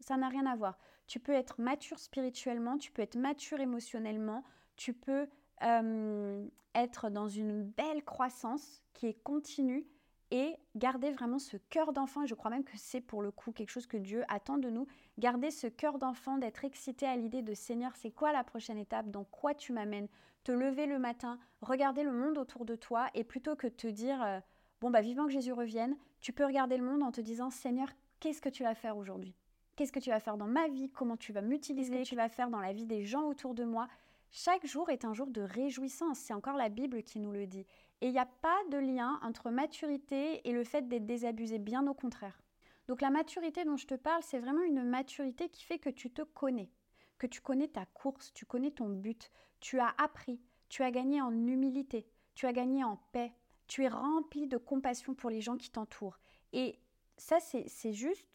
Ça 0.00 0.16
n'a 0.16 0.28
rien 0.28 0.46
à 0.46 0.54
voir. 0.56 0.78
Tu 1.06 1.20
peux 1.20 1.32
être 1.32 1.60
mature 1.60 1.98
spirituellement, 1.98 2.76
tu 2.76 2.92
peux 2.92 3.02
être 3.02 3.16
mature 3.16 3.60
émotionnellement, 3.60 4.44
tu 4.76 4.92
peux 4.92 5.28
euh, 5.62 6.46
être 6.74 7.08
dans 7.08 7.28
une 7.28 7.64
belle 7.64 8.04
croissance 8.04 8.82
qui 8.92 9.06
est 9.06 9.22
continue 9.22 9.86
et 10.30 10.56
garder 10.74 11.10
vraiment 11.10 11.38
ce 11.38 11.56
cœur 11.56 11.92
d'enfant, 11.92 12.22
et 12.22 12.26
je 12.26 12.34
crois 12.34 12.50
même 12.50 12.64
que 12.64 12.76
c'est 12.76 13.00
pour 13.00 13.22
le 13.22 13.30
coup 13.30 13.52
quelque 13.52 13.70
chose 13.70 13.86
que 13.86 13.96
Dieu 13.96 14.24
attend 14.28 14.58
de 14.58 14.70
nous, 14.70 14.86
garder 15.18 15.50
ce 15.50 15.66
cœur 15.66 15.98
d'enfant, 15.98 16.38
d'être 16.38 16.64
excité 16.64 17.06
à 17.06 17.16
l'idée 17.16 17.42
de 17.42 17.54
Seigneur, 17.54 17.92
c'est 17.96 18.10
quoi 18.10 18.32
la 18.32 18.44
prochaine 18.44 18.78
étape, 18.78 19.10
dans 19.10 19.24
quoi 19.24 19.54
tu 19.54 19.72
m'amènes, 19.72 20.08
te 20.44 20.52
lever 20.52 20.86
le 20.86 20.98
matin, 20.98 21.38
regarder 21.60 22.02
le 22.02 22.12
monde 22.12 22.38
autour 22.38 22.64
de 22.64 22.76
toi, 22.76 23.08
et 23.14 23.24
plutôt 23.24 23.56
que 23.56 23.66
de 23.66 23.74
te 23.74 23.86
dire, 23.86 24.22
euh, 24.22 24.40
bon, 24.80 24.90
bah 24.90 25.00
vivant 25.00 25.26
que 25.26 25.32
Jésus 25.32 25.52
revienne, 25.52 25.96
tu 26.20 26.32
peux 26.32 26.44
regarder 26.44 26.76
le 26.76 26.84
monde 26.84 27.02
en 27.02 27.12
te 27.12 27.20
disant, 27.20 27.50
Seigneur, 27.50 27.88
qu'est-ce 28.20 28.40
que 28.40 28.48
tu 28.48 28.62
vas 28.62 28.74
faire 28.74 28.96
aujourd'hui? 28.96 29.34
Qu'est-ce 29.76 29.92
que 29.92 30.00
tu 30.00 30.10
vas 30.10 30.20
faire 30.20 30.38
dans 30.38 30.46
ma 30.46 30.68
vie? 30.68 30.88
Comment 30.90 31.16
tu 31.16 31.32
vas 31.32 31.42
m'utiliser? 31.42 31.98
Qu'est-ce 31.98 32.02
que 32.04 32.08
tu 32.08 32.16
vas 32.16 32.30
faire 32.30 32.48
dans 32.48 32.60
la 32.60 32.72
vie 32.72 32.86
des 32.86 33.04
gens 33.04 33.24
autour 33.24 33.54
de 33.54 33.64
moi? 33.64 33.88
Chaque 34.30 34.66
jour 34.66 34.90
est 34.90 35.04
un 35.04 35.14
jour 35.14 35.28
de 35.28 35.40
réjouissance, 35.40 36.18
c'est 36.18 36.34
encore 36.34 36.56
la 36.56 36.68
Bible 36.68 37.02
qui 37.02 37.20
nous 37.20 37.32
le 37.32 37.46
dit. 37.46 37.66
Et 38.00 38.08
il 38.08 38.12
n'y 38.12 38.18
a 38.18 38.26
pas 38.26 38.58
de 38.70 38.78
lien 38.78 39.18
entre 39.22 39.50
maturité 39.50 40.46
et 40.48 40.52
le 40.52 40.64
fait 40.64 40.88
d'être 40.88 41.06
désabusé, 41.06 41.58
bien 41.58 41.86
au 41.86 41.94
contraire. 41.94 42.40
Donc 42.88 43.00
la 43.00 43.10
maturité 43.10 43.64
dont 43.64 43.76
je 43.76 43.86
te 43.86 43.94
parle, 43.94 44.22
c'est 44.22 44.38
vraiment 44.38 44.62
une 44.62 44.84
maturité 44.84 45.48
qui 45.48 45.64
fait 45.64 45.78
que 45.78 45.90
tu 45.90 46.10
te 46.10 46.22
connais, 46.22 46.70
que 47.18 47.26
tu 47.26 47.40
connais 47.40 47.68
ta 47.68 47.86
course, 47.86 48.32
tu 48.32 48.46
connais 48.46 48.70
ton 48.70 48.88
but, 48.88 49.30
tu 49.60 49.80
as 49.80 49.94
appris, 49.98 50.40
tu 50.68 50.82
as 50.82 50.90
gagné 50.90 51.20
en 51.20 51.32
humilité, 51.32 52.06
tu 52.34 52.46
as 52.46 52.52
gagné 52.52 52.84
en 52.84 52.96
paix, 53.12 53.32
tu 53.66 53.84
es 53.84 53.88
rempli 53.88 54.46
de 54.46 54.56
compassion 54.56 55.14
pour 55.14 55.30
les 55.30 55.40
gens 55.40 55.56
qui 55.56 55.70
t'entourent. 55.70 56.18
Et 56.52 56.78
ça, 57.16 57.38
c'est 57.40 57.92
juste, 57.92 58.28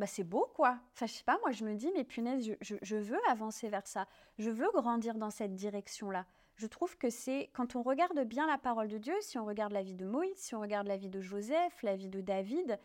bah 0.00 0.06
c'est 0.06 0.24
beau 0.24 0.50
quoi. 0.54 0.80
Enfin, 0.94 1.06
je 1.06 1.12
sais 1.12 1.24
pas, 1.24 1.38
moi 1.42 1.52
je 1.52 1.64
me 1.64 1.76
dis, 1.76 1.92
mais 1.94 2.02
punaise, 2.02 2.50
je 2.60 2.96
veux 2.96 3.20
avancer 3.28 3.68
vers 3.68 3.86
ça, 3.86 4.08
je 4.38 4.50
veux 4.50 4.70
grandir 4.72 5.14
dans 5.14 5.30
cette 5.30 5.54
direction-là 5.54 6.26
je 6.60 6.66
trouve 6.66 6.98
que 6.98 7.08
c'est 7.08 7.48
quand 7.54 7.74
on 7.74 7.82
regarde 7.82 8.20
bien 8.24 8.46
la 8.46 8.58
parole 8.58 8.88
de 8.88 8.98
Dieu, 8.98 9.14
si 9.20 9.38
on 9.38 9.46
regarde 9.46 9.72
la 9.72 9.82
vie 9.82 9.94
de 9.94 10.04
Moïse, 10.04 10.36
si 10.36 10.54
on 10.54 10.60
regarde 10.60 10.86
la 10.86 10.98
vie 10.98 11.08
de 11.08 11.20
Joseph, 11.22 11.82
la 11.82 11.96
vie 11.96 12.10
de 12.10 12.20
David, 12.20 12.78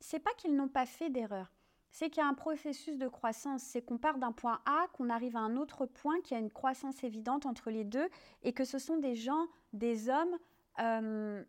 c'est 0.00 0.18
pas 0.18 0.32
qu'ils 0.36 0.56
n'ont 0.56 0.68
pas 0.68 0.84
fait 0.84 1.10
d'erreur. 1.10 1.52
C'est 1.92 2.10
qu'il 2.10 2.24
y 2.24 2.26
a 2.26 2.28
un 2.28 2.34
processus 2.34 2.98
de 2.98 3.06
croissance, 3.06 3.62
c'est 3.62 3.82
qu'on 3.82 3.98
part 3.98 4.18
d'un 4.18 4.32
point 4.32 4.60
A, 4.66 4.88
qu'on 4.94 5.10
arrive 5.10 5.36
à 5.36 5.40
un 5.40 5.56
autre 5.56 5.86
point, 5.86 6.20
qu'il 6.22 6.36
y 6.36 6.40
a 6.40 6.42
une 6.42 6.50
croissance 6.50 7.04
évidente 7.04 7.46
entre 7.46 7.70
les 7.70 7.84
deux, 7.84 8.08
et 8.42 8.52
que 8.52 8.64
ce 8.64 8.80
sont 8.80 8.96
des 8.96 9.14
gens, 9.14 9.46
des 9.72 10.08
hommes 10.08 10.36
euh, 10.80 11.44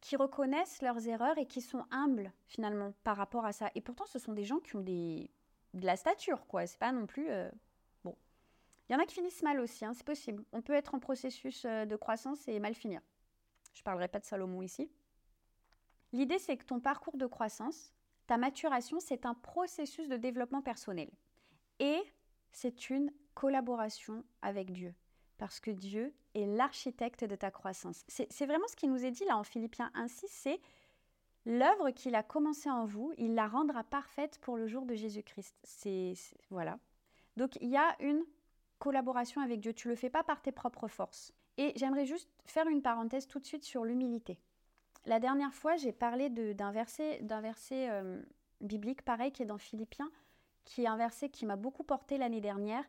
qui 0.00 0.16
reconnaissent 0.16 0.82
leurs 0.82 1.08
erreurs 1.08 1.38
et 1.38 1.46
qui 1.46 1.60
sont 1.60 1.84
humbles 1.90 2.32
finalement 2.46 2.92
par 3.02 3.16
rapport 3.16 3.44
à 3.44 3.52
ça. 3.52 3.70
Et 3.74 3.80
pourtant, 3.80 4.06
ce 4.06 4.18
sont 4.18 4.32
des 4.32 4.44
gens 4.44 4.58
qui 4.58 4.76
ont 4.76 4.80
des, 4.80 5.30
de 5.74 5.86
la 5.86 5.96
stature, 5.96 6.46
quoi. 6.46 6.66
C'est 6.66 6.78
pas 6.78 6.92
non 6.92 7.06
plus 7.06 7.30
euh, 7.30 7.50
il 8.88 8.92
y 8.92 8.96
en 8.96 9.00
a 9.00 9.06
qui 9.06 9.14
finissent 9.14 9.42
mal 9.42 9.58
aussi, 9.58 9.84
hein, 9.84 9.92
c'est 9.94 10.06
possible. 10.06 10.44
On 10.52 10.62
peut 10.62 10.72
être 10.72 10.94
en 10.94 11.00
processus 11.00 11.64
euh, 11.64 11.86
de 11.86 11.96
croissance 11.96 12.46
et 12.46 12.60
mal 12.60 12.74
finir. 12.74 13.00
Je 13.74 13.82
parlerai 13.82 14.08
pas 14.08 14.20
de 14.20 14.24
Salomon 14.24 14.62
ici. 14.62 14.88
L'idée, 16.12 16.38
c'est 16.38 16.56
que 16.56 16.64
ton 16.64 16.80
parcours 16.80 17.16
de 17.16 17.26
croissance, 17.26 17.92
ta 18.26 18.36
maturation, 18.36 19.00
c'est 19.00 19.26
un 19.26 19.34
processus 19.34 20.08
de 20.08 20.16
développement 20.16 20.62
personnel. 20.62 21.10
Et 21.80 22.00
c'est 22.52 22.88
une 22.90 23.12
collaboration 23.34 24.24
avec 24.40 24.70
Dieu. 24.70 24.94
Parce 25.36 25.60
que 25.60 25.70
Dieu 25.70 26.14
l'architecte 26.44 27.24
de 27.24 27.36
ta 27.36 27.50
croissance. 27.50 28.04
C'est 28.08 28.46
vraiment 28.46 28.68
ce 28.68 28.76
qui 28.76 28.88
nous 28.88 29.04
est 29.04 29.10
dit 29.10 29.24
là 29.24 29.38
en 29.38 29.44
Philippiens 29.44 29.90
1.6, 29.94 30.24
c'est 30.28 30.60
l'œuvre 31.46 31.90
qu'il 31.90 32.14
a 32.14 32.22
commencée 32.22 32.68
en 32.68 32.84
vous, 32.84 33.14
il 33.16 33.34
la 33.34 33.46
rendra 33.46 33.84
parfaite 33.84 34.38
pour 34.42 34.56
le 34.56 34.66
jour 34.66 34.84
de 34.84 34.94
Jésus-Christ. 34.94 35.54
C'est 35.62 36.14
voilà. 36.50 36.78
Donc 37.36 37.56
il 37.62 37.68
y 37.68 37.76
a 37.76 37.96
une 38.00 38.24
collaboration 38.78 39.40
avec 39.40 39.60
Dieu. 39.60 39.72
Tu 39.72 39.88
le 39.88 39.94
fais 39.94 40.10
pas 40.10 40.24
par 40.24 40.42
tes 40.42 40.52
propres 40.52 40.88
forces. 40.88 41.32
Et 41.58 41.72
j'aimerais 41.76 42.04
juste 42.04 42.28
faire 42.44 42.68
une 42.68 42.82
parenthèse 42.82 43.26
tout 43.26 43.38
de 43.38 43.46
suite 43.46 43.64
sur 43.64 43.84
l'humilité. 43.84 44.38
La 45.06 45.20
dernière 45.20 45.54
fois, 45.54 45.76
j'ai 45.76 45.92
parlé 45.92 46.28
d'un 46.28 46.72
verset, 46.72 47.20
d'un 47.22 47.40
verset 47.40 47.88
euh, 47.90 48.20
biblique 48.60 49.02
pareil 49.02 49.32
qui 49.32 49.42
est 49.42 49.46
dans 49.46 49.56
Philippiens, 49.56 50.10
qui 50.64 50.82
est 50.82 50.86
un 50.86 50.96
verset 50.96 51.28
qui 51.30 51.46
m'a 51.46 51.56
beaucoup 51.56 51.84
porté 51.84 52.18
l'année 52.18 52.40
dernière 52.40 52.84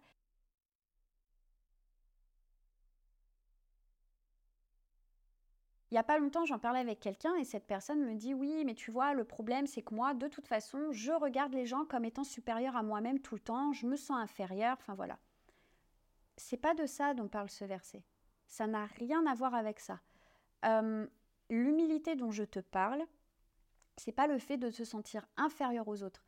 Il 5.89 5.93
n'y 5.93 5.99
a 5.99 6.03
pas 6.03 6.17
longtemps, 6.17 6.45
j'en 6.45 6.59
parlais 6.59 6.79
avec 6.79 6.99
quelqu'un 6.99 7.35
et 7.35 7.45
cette 7.45 7.65
personne 7.65 8.03
me 8.03 8.15
dit 8.15 8.33
Oui, 8.33 8.63
mais 8.65 8.75
tu 8.75 8.91
vois, 8.91 9.13
le 9.13 9.23
problème, 9.23 9.67
c'est 9.67 9.81
que 9.81 9.95
moi, 9.95 10.13
de 10.13 10.27
toute 10.27 10.47
façon, 10.47 10.91
je 10.91 11.13
regarde 11.13 11.53
les 11.53 11.65
gens 11.65 11.85
comme 11.85 12.03
étant 12.03 12.25
supérieurs 12.25 12.75
à 12.75 12.83
moi-même 12.83 13.19
tout 13.19 13.35
le 13.35 13.41
temps, 13.41 13.71
je 13.71 13.87
me 13.87 13.95
sens 13.95 14.17
inférieure, 14.17 14.75
enfin 14.79 14.95
voilà. 14.95 15.17
C'est 16.35 16.57
pas 16.57 16.73
de 16.73 16.85
ça 16.85 17.13
dont 17.13 17.29
parle 17.29 17.49
ce 17.49 17.63
verset. 17.63 18.03
Ça 18.47 18.67
n'a 18.67 18.85
rien 18.85 19.25
à 19.25 19.33
voir 19.33 19.55
avec 19.55 19.79
ça. 19.79 20.01
Euh, 20.65 21.07
l'humilité 21.49 22.15
dont 22.15 22.31
je 22.31 22.43
te 22.43 22.59
parle, 22.59 23.03
c'est 23.95 24.11
pas 24.11 24.27
le 24.27 24.39
fait 24.39 24.57
de 24.57 24.69
se 24.69 24.83
sentir 24.83 25.25
inférieur 25.37 25.87
aux 25.87 26.03
autres. 26.03 26.23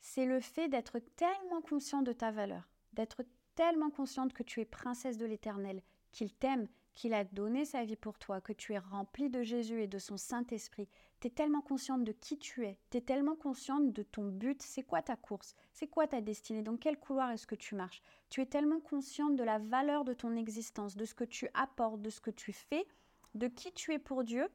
C'est 0.00 0.24
le 0.24 0.40
fait 0.40 0.68
d'être 0.68 0.98
tellement 1.16 1.60
conscient 1.60 2.02
de 2.02 2.12
ta 2.12 2.30
valeur, 2.30 2.68
d'être 2.92 3.24
tellement 3.54 3.90
consciente 3.90 4.32
que 4.32 4.42
tu 4.42 4.60
es 4.60 4.64
princesse 4.64 5.18
de 5.18 5.26
l'Éternel, 5.26 5.82
qu'il 6.12 6.32
t'aime, 6.32 6.68
qu'il 6.94 7.14
a 7.14 7.24
donné 7.24 7.64
sa 7.64 7.84
vie 7.84 7.96
pour 7.96 8.18
toi, 8.18 8.40
que 8.40 8.52
tu 8.52 8.72
es 8.72 8.78
rempli 8.78 9.30
de 9.30 9.42
Jésus 9.42 9.82
et 9.82 9.86
de 9.86 9.98
son 9.98 10.16
Saint-Esprit, 10.16 10.88
tu 11.20 11.28
es 11.28 11.30
tellement 11.30 11.60
consciente 11.60 12.04
de 12.04 12.12
qui 12.12 12.38
tu 12.38 12.64
es, 12.64 12.78
tu 12.90 12.98
es 12.98 13.00
tellement 13.00 13.36
consciente 13.36 13.92
de 13.92 14.02
ton 14.02 14.26
but, 14.26 14.60
c'est 14.62 14.82
quoi 14.82 15.02
ta 15.02 15.16
course, 15.16 15.54
c'est 15.72 15.86
quoi 15.86 16.06
ta 16.06 16.20
destinée, 16.20 16.62
dans 16.62 16.76
quel 16.76 16.98
couloir 16.98 17.30
est-ce 17.30 17.46
que 17.46 17.54
tu 17.54 17.74
marches? 17.74 18.02
Tu 18.28 18.40
es 18.40 18.46
tellement 18.46 18.80
consciente 18.80 19.36
de 19.36 19.44
la 19.44 19.58
valeur 19.58 20.04
de 20.04 20.14
ton 20.14 20.36
existence, 20.36 20.96
de 20.96 21.04
ce 21.04 21.14
que 21.14 21.24
tu 21.24 21.48
apportes, 21.54 22.02
de 22.02 22.10
ce 22.10 22.20
que 22.20 22.30
tu 22.30 22.52
fais, 22.52 22.86
de 23.34 23.48
qui 23.48 23.72
tu 23.72 23.92
es 23.92 23.98
pour 23.98 24.24
Dieu, 24.24 24.48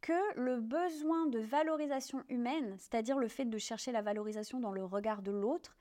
que 0.00 0.38
le 0.38 0.60
besoin 0.60 1.26
de 1.26 1.38
valorisation 1.38 2.24
humaine, 2.28 2.76
c'est-à-dire 2.78 3.18
le 3.18 3.28
fait 3.28 3.44
de 3.44 3.58
chercher 3.58 3.92
la 3.92 4.02
valorisation 4.02 4.58
dans 4.58 4.72
le 4.72 4.84
regard 4.84 5.22
de 5.22 5.30
l'autre, 5.30 5.76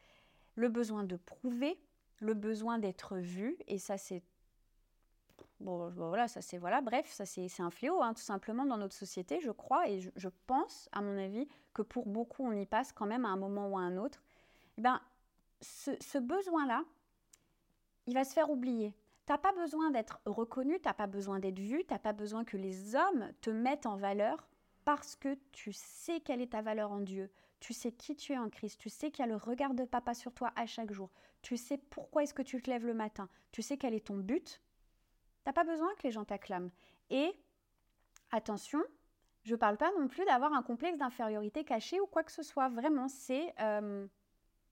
le 0.55 0.69
besoin 0.69 1.03
de 1.03 1.15
prouver, 1.15 1.79
le 2.19 2.35
besoin 2.35 2.77
d'être 2.77 3.17
vu, 3.17 3.57
et 3.67 3.79
ça 3.79 3.97
c'est 3.97 4.21
Bon, 5.59 5.89
voilà, 5.89 6.27
ça 6.27 6.41
c'est 6.41 6.57
voilà, 6.57 6.81
bref, 6.81 7.09
ça 7.11 7.25
c'est 7.25 7.47
un 7.59 7.69
fléau, 7.69 8.01
hein, 8.01 8.13
tout 8.13 8.21
simplement 8.21 8.65
dans 8.65 8.77
notre 8.77 8.95
société, 8.95 9.39
je 9.41 9.51
crois, 9.51 9.87
et 9.89 9.99
je, 9.99 10.29
pense, 10.47 10.89
à 10.91 11.01
mon 11.01 11.17
avis, 11.17 11.47
que 11.73 11.81
pour 11.81 12.07
beaucoup 12.07 12.45
on 12.45 12.51
y 12.51 12.65
passe 12.65 12.91
quand 12.91 13.05
même 13.05 13.25
à 13.25 13.29
un 13.29 13.37
moment 13.37 13.67
ou 13.69 13.77
à 13.77 13.81
un 13.81 13.97
autre. 13.97 14.21
Eh 14.77 14.81
ben, 14.81 15.01
ce, 15.61 15.91
ce 16.01 16.17
besoin-là, 16.17 16.83
il 18.07 18.13
va 18.13 18.23
se 18.23 18.33
faire 18.33 18.49
oublier. 18.49 18.95
T'as 19.25 19.37
pas 19.37 19.53
besoin 19.53 19.91
d'être 19.91 20.19
reconnu, 20.25 20.79
t'as 20.79 20.93
pas 20.93 21.07
besoin 21.07 21.39
d'être 21.39 21.59
vu, 21.59 21.85
t'as 21.85 21.99
pas 21.99 22.13
besoin 22.13 22.43
que 22.43 22.57
les 22.57 22.95
hommes 22.95 23.31
te 23.41 23.49
mettent 23.49 23.85
en 23.85 23.95
valeur 23.95 24.47
parce 24.85 25.15
que 25.15 25.37
tu 25.51 25.71
sais 25.73 26.19
quelle 26.19 26.41
est 26.41 26.51
ta 26.51 26.61
valeur 26.61 26.91
en 26.91 26.99
Dieu, 26.99 27.29
tu 27.59 27.73
sais 27.73 27.91
qui 27.91 28.15
tu 28.15 28.33
es 28.33 28.37
en 28.37 28.49
Christ, 28.49 28.79
tu 28.79 28.89
sais 28.89 29.11
qu'il 29.11 29.23
y 29.23 29.27
a 29.27 29.31
le 29.31 29.35
regard 29.35 29.73
de 29.73 29.85
papa 29.85 30.13
sur 30.13 30.33
toi 30.33 30.51
à 30.55 30.65
chaque 30.65 30.91
jour, 30.91 31.09
tu 31.41 31.57
sais 31.57 31.77
pourquoi 31.77 32.23
est-ce 32.23 32.33
que 32.33 32.41
tu 32.41 32.61
te 32.61 32.69
lèves 32.69 32.85
le 32.85 32.93
matin, 32.93 33.29
tu 33.51 33.61
sais 33.61 33.77
quel 33.77 33.93
est 33.93 34.07
ton 34.07 34.17
but, 34.17 34.61
T'as 35.43 35.53
pas 35.53 35.63
besoin 35.63 35.89
que 35.95 36.03
les 36.03 36.11
gens 36.11 36.25
t'acclament. 36.25 36.71
Et 37.09 37.33
attention, 38.31 38.81
je 39.43 39.55
parle 39.55 39.77
pas 39.77 39.91
non 39.99 40.07
plus 40.07 40.25
d'avoir 40.25 40.53
un 40.53 40.63
complexe 40.63 40.97
d'infériorité 40.97 41.63
caché 41.63 41.99
ou 41.99 42.05
quoi 42.05 42.23
que 42.23 42.31
ce 42.31 42.43
soit. 42.43 42.69
Vraiment, 42.69 43.07
c'est 43.07 43.53
euh, 43.59 44.05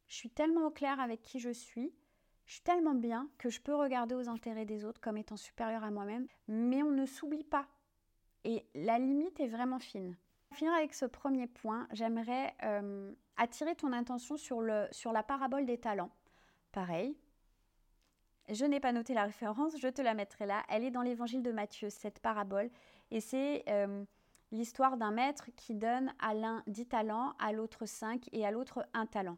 je 0.08 0.16
suis 0.16 0.30
tellement 0.30 0.68
au 0.68 0.72
clair 0.72 1.00
avec 1.00 1.22
qui 1.22 1.40
je 1.40 1.50
suis, 1.50 1.94
je 2.46 2.54
suis 2.54 2.64
tellement 2.64 2.96
bien 2.96 3.30
que 3.38 3.50
je 3.50 3.62
peux 3.62 3.76
regarder 3.76 4.16
aux 4.16 4.30
intérêts 4.30 4.66
des 4.66 4.86
autres 4.86 5.02
comme 5.02 5.18
étant 5.18 5.38
supérieur 5.38 5.84
à 5.84 5.92
moi-même, 5.92 6.28
mais 6.48 6.84
on 6.84 6.92
ne 6.92 7.06
s'oublie 7.06 7.44
pas. 7.44 7.68
Et 8.44 8.66
la 8.74 8.98
limite 8.98 9.40
est 9.40 9.48
vraiment 9.48 9.80
fine. 9.80 10.18
Pour 10.48 10.58
finir 10.58 10.74
avec 10.74 10.96
ce 10.96 11.06
premier 11.06 11.46
point, 11.46 11.88
j'aimerais 11.92 12.56
euh, 12.64 13.14
attirer 13.38 13.76
ton 13.76 13.94
attention 13.94 14.36
sur, 14.36 14.62
le, 14.62 14.88
sur 14.92 15.12
la 15.12 15.22
parabole 15.22 15.66
des 15.66 15.78
talents. 15.78 16.10
Pareil, 16.72 17.16
je 18.52 18.66
n'ai 18.66 18.80
pas 18.80 18.92
noté 18.92 19.14
la 19.14 19.26
référence, 19.26 19.78
je 19.78 19.88
te 19.88 20.02
la 20.02 20.14
mettrai 20.14 20.46
là. 20.46 20.64
Elle 20.70 20.84
est 20.84 20.92
dans 20.92 21.02
l'évangile 21.02 21.44
de 21.44 21.52
Matthieu, 21.52 21.90
cette 21.90 22.20
parabole. 22.20 22.70
Et 23.12 23.22
c'est 23.22 23.64
euh, 23.70 24.04
l'histoire 24.52 24.98
d'un 24.98 25.12
maître 25.12 25.50
qui 25.56 25.76
donne 25.76 26.14
à 26.20 26.34
l'un 26.34 26.64
dix 26.68 26.88
talents, 26.88 27.34
à 27.40 27.52
l'autre 27.52 27.86
cinq 27.86 28.30
et 28.32 28.46
à 28.46 28.52
l'autre 28.52 28.86
un 28.94 29.06
talent. 29.06 29.38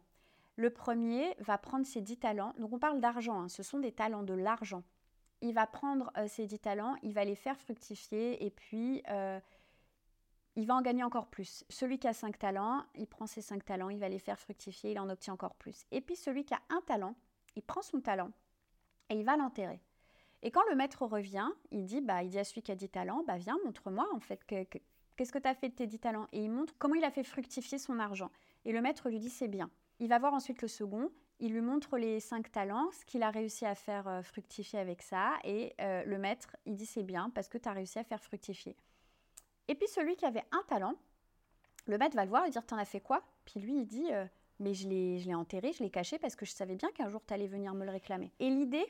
Le 0.55 0.69
premier 0.69 1.35
va 1.39 1.57
prendre 1.57 1.85
ses 1.85 2.01
dix 2.01 2.17
talents. 2.17 2.53
Donc 2.59 2.73
on 2.73 2.79
parle 2.79 2.99
d'argent, 2.99 3.41
hein, 3.41 3.49
ce 3.49 3.63
sont 3.63 3.79
des 3.79 3.91
talents, 3.91 4.23
de 4.23 4.33
l'argent. 4.33 4.83
Il 5.41 5.53
va 5.53 5.65
prendre 5.65 6.11
euh, 6.17 6.27
ces 6.27 6.45
dix 6.45 6.59
talents, 6.59 6.95
il 7.01 7.13
va 7.13 7.25
les 7.25 7.35
faire 7.35 7.57
fructifier 7.57 8.45
et 8.45 8.51
puis 8.51 9.01
euh, 9.09 9.39
il 10.55 10.67
va 10.67 10.75
en 10.75 10.81
gagner 10.81 11.03
encore 11.03 11.27
plus. 11.27 11.63
Celui 11.69 11.97
qui 11.97 12.07
a 12.07 12.13
cinq 12.13 12.37
talents, 12.37 12.83
il 12.95 13.07
prend 13.07 13.25
ses 13.25 13.41
cinq 13.41 13.65
talents, 13.65 13.89
il 13.89 13.99
va 13.99 14.09
les 14.09 14.19
faire 14.19 14.37
fructifier, 14.37 14.91
il 14.91 14.99
en 14.99 15.09
obtient 15.09 15.33
encore 15.33 15.55
plus. 15.55 15.85
Et 15.91 16.01
puis 16.01 16.15
celui 16.15 16.45
qui 16.45 16.53
a 16.53 16.61
un 16.69 16.81
talent, 16.81 17.15
il 17.55 17.63
prend 17.63 17.81
son 17.81 18.01
talent, 18.01 18.29
et 19.11 19.15
il 19.15 19.25
va 19.25 19.37
l'enterrer. 19.37 19.79
Et 20.41 20.49
quand 20.49 20.63
le 20.69 20.75
maître 20.75 21.05
revient, 21.05 21.49
il 21.69 21.85
dit, 21.85 22.01
bah, 22.01 22.23
il 22.23 22.29
dit 22.29 22.39
à 22.39 22.43
celui 22.43 22.63
qui 22.63 22.71
a 22.71 22.75
10 22.75 22.89
talents, 22.89 23.23
bah, 23.27 23.37
viens, 23.37 23.57
montre-moi 23.63 24.07
en 24.13 24.19
fait, 24.19 24.43
qu'est-ce 24.45 25.31
que 25.31 25.37
tu 25.37 25.47
as 25.47 25.53
fait 25.53 25.69
de 25.69 25.75
tes 25.75 25.85
10 25.85 25.99
talents? 25.99 26.27
Et 26.31 26.43
il 26.43 26.49
montre 26.49 26.73
comment 26.79 26.95
il 26.95 27.03
a 27.03 27.11
fait 27.11 27.23
fructifier 27.23 27.77
son 27.77 27.99
argent. 27.99 28.31
Et 28.65 28.71
le 28.71 28.81
maître 28.81 29.09
lui 29.09 29.19
dit, 29.19 29.29
c'est 29.29 29.49
bien. 29.49 29.69
Il 29.99 30.07
va 30.07 30.17
voir 30.17 30.33
ensuite 30.33 30.61
le 30.63 30.67
second, 30.67 31.11
il 31.39 31.53
lui 31.53 31.61
montre 31.61 31.97
les 31.97 32.19
5 32.19 32.51
talents, 32.51 32.89
ce 32.91 33.05
qu'il 33.05 33.21
a 33.21 33.29
réussi 33.29 33.65
à 33.65 33.75
faire 33.75 34.07
euh, 34.07 34.23
fructifier 34.23 34.79
avec 34.79 35.03
ça. 35.03 35.33
Et 35.43 35.75
euh, 35.81 36.03
le 36.05 36.17
maître, 36.17 36.55
il 36.65 36.75
dit, 36.75 36.87
c'est 36.87 37.03
bien 37.03 37.29
parce 37.35 37.49
que 37.49 37.59
tu 37.59 37.69
as 37.69 37.73
réussi 37.73 37.99
à 37.99 38.03
faire 38.03 38.21
fructifier. 38.23 38.75
Et 39.67 39.75
puis 39.75 39.87
celui 39.87 40.15
qui 40.15 40.25
avait 40.25 40.45
un 40.51 40.63
talent, 40.67 40.95
le 41.85 41.97
maître 41.97 42.15
va 42.15 42.23
le 42.23 42.29
voir 42.29 42.45
et 42.45 42.49
dire, 42.49 42.65
t'en 42.65 42.77
as 42.77 42.85
fait 42.85 43.01
quoi? 43.01 43.21
Puis 43.45 43.59
lui, 43.59 43.77
il 43.77 43.85
dit, 43.85 44.11
euh, 44.11 44.25
mais 44.61 44.73
je 44.73 44.87
l'ai 44.87 45.33
enterré, 45.33 45.73
je 45.73 45.83
l'ai 45.83 45.89
caché 45.89 46.19
parce 46.19 46.35
que 46.35 46.45
je 46.45 46.51
savais 46.51 46.75
bien 46.75 46.89
qu'un 46.91 47.09
jour 47.09 47.21
tu 47.25 47.33
allais 47.33 47.47
venir 47.47 47.73
me 47.73 47.83
le 47.83 47.91
réclamer. 47.91 48.31
Et 48.39 48.49
l'idée, 48.49 48.85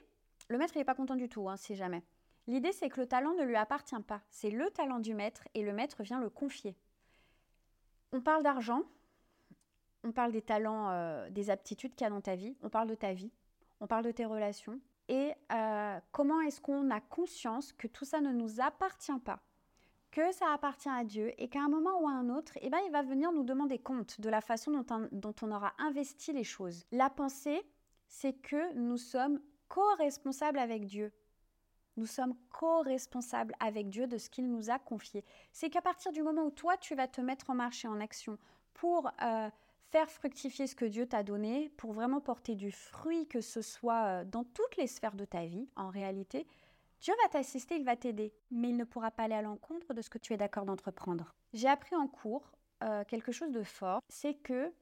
le 0.50 0.58
maître 0.58 0.78
n'est 0.78 0.84
pas 0.84 0.96
content 0.96 1.16
du 1.16 1.30
tout, 1.30 1.50
hein, 1.50 1.58
si 1.58 1.76
jamais. 1.76 2.04
L'idée, 2.48 2.72
c'est 2.72 2.90
que 2.90 3.00
le 3.00 3.08
talent 3.08 3.34
ne 3.34 3.44
lui 3.44 3.56
appartient 3.56 4.02
pas. 4.08 4.22
C'est 4.30 4.50
le 4.50 4.70
talent 4.72 5.00
du 5.00 5.14
maître 5.14 5.48
et 5.54 5.62
le 5.62 5.74
maître 5.74 6.04
vient 6.04 6.20
le 6.20 6.30
confier. 6.30 6.76
On 8.12 8.22
parle 8.22 8.44
d'argent, 8.44 8.84
on 10.04 10.12
parle 10.12 10.32
des 10.32 10.42
talents, 10.42 10.90
euh, 10.90 11.30
des 11.30 11.50
aptitudes 11.50 11.96
qu'il 11.96 12.06
y 12.06 12.08
a 12.08 12.10
dans 12.10 12.22
ta 12.22 12.36
vie, 12.36 12.58
on 12.62 12.70
parle 12.70 12.88
de 12.88 12.96
ta 12.96 13.14
vie, 13.14 13.32
on 13.80 13.88
parle 13.88 14.04
de 14.04 14.12
tes 14.12 14.26
relations. 14.26 14.80
Et 15.08 15.34
euh, 15.52 16.00
comment 16.12 16.42
est-ce 16.42 16.62
qu'on 16.62 16.90
a 16.90 17.00
conscience 17.00 17.74
que 17.74 17.88
tout 17.88 18.06
ça 18.06 18.22
ne 18.22 18.32
nous 18.32 18.60
appartient 18.60 19.20
pas, 19.24 19.40
que 20.10 20.32
ça 20.32 20.52
appartient 20.52 20.90
à 20.90 21.04
Dieu 21.04 21.32
et 21.38 21.48
qu'à 21.48 21.62
un 21.62 21.70
moment 21.70 22.02
ou 22.02 22.08
à 22.08 22.12
un 22.12 22.30
autre, 22.30 22.54
eh 22.62 22.70
ben, 22.70 22.80
il 22.86 22.92
va 22.92 23.02
venir 23.02 23.32
nous 23.32 23.44
demander 23.44 23.80
compte 23.80 24.20
de 24.20 24.30
la 24.30 24.42
façon 24.42 24.72
dont, 24.72 25.08
dont 25.12 25.36
on 25.42 25.52
aura 25.52 25.74
investi 25.78 26.34
les 26.34 26.44
choses. 26.44 26.86
La 26.92 27.10
pensée, 27.10 27.62
c'est 28.08 28.34
que 28.34 28.74
nous 28.74 28.98
sommes 28.98 29.42
co-responsables 29.72 30.60
avec 30.60 30.86
Dieu. 30.86 31.14
Nous 31.96 32.06
sommes 32.06 32.36
co-responsables 32.50 33.56
avec 33.62 33.90
Dieu 33.90 34.06
de 34.06 34.18
ce 34.18 34.30
qu'il 34.30 34.50
nous 34.50 34.70
a 34.70 34.80
confié. 34.80 35.24
C'est 35.54 35.70
qu'à 35.70 35.82
partir 35.82 36.12
du 36.12 36.22
moment 36.24 36.44
où 36.44 36.52
toi, 36.52 36.76
tu 36.76 36.94
vas 36.94 37.08
te 37.08 37.22
mettre 37.22 37.50
en 37.50 37.56
marche 37.56 37.86
et 37.86 37.88
en 37.88 38.02
action 38.02 38.38
pour 38.74 39.10
euh, 39.22 39.50
faire 39.92 40.12
fructifier 40.12 40.68
ce 40.68 40.76
que 40.76 40.84
Dieu 40.84 41.06
t'a 41.06 41.24
donné, 41.24 41.70
pour 41.78 41.94
vraiment 41.94 42.20
porter 42.20 42.56
du 42.56 42.72
fruit, 42.72 43.28
que 43.28 43.40
ce 43.40 43.62
soit 43.62 44.04
euh, 44.06 44.26
dans 44.26 44.44
toutes 44.44 44.76
les 44.76 44.88
sphères 44.88 45.16
de 45.16 45.26
ta 45.26 45.46
vie, 45.46 45.70
en 45.78 45.90
réalité, 45.90 46.46
Dieu 47.00 47.14
va 47.24 47.30
t'assister, 47.30 47.76
il 47.78 47.86
va 47.86 47.96
t'aider, 47.96 48.34
mais 48.52 48.70
il 48.70 48.78
ne 48.78 48.84
pourra 48.84 49.10
pas 49.10 49.24
aller 49.24 49.36
à 49.36 49.42
l'encontre 49.42 49.94
de 49.94 50.02
ce 50.02 50.10
que 50.10 50.18
tu 50.18 50.34
es 50.34 50.38
d'accord 50.38 50.66
d'entreprendre. 50.66 51.34
J'ai 51.54 51.70
appris 51.70 51.96
en 51.96 52.08
cours 52.08 52.52
euh, 52.84 53.06
quelque 53.06 53.32
chose 53.32 53.52
de 53.52 53.64
fort, 53.64 54.02
c'est 54.10 54.34
que 54.34 54.74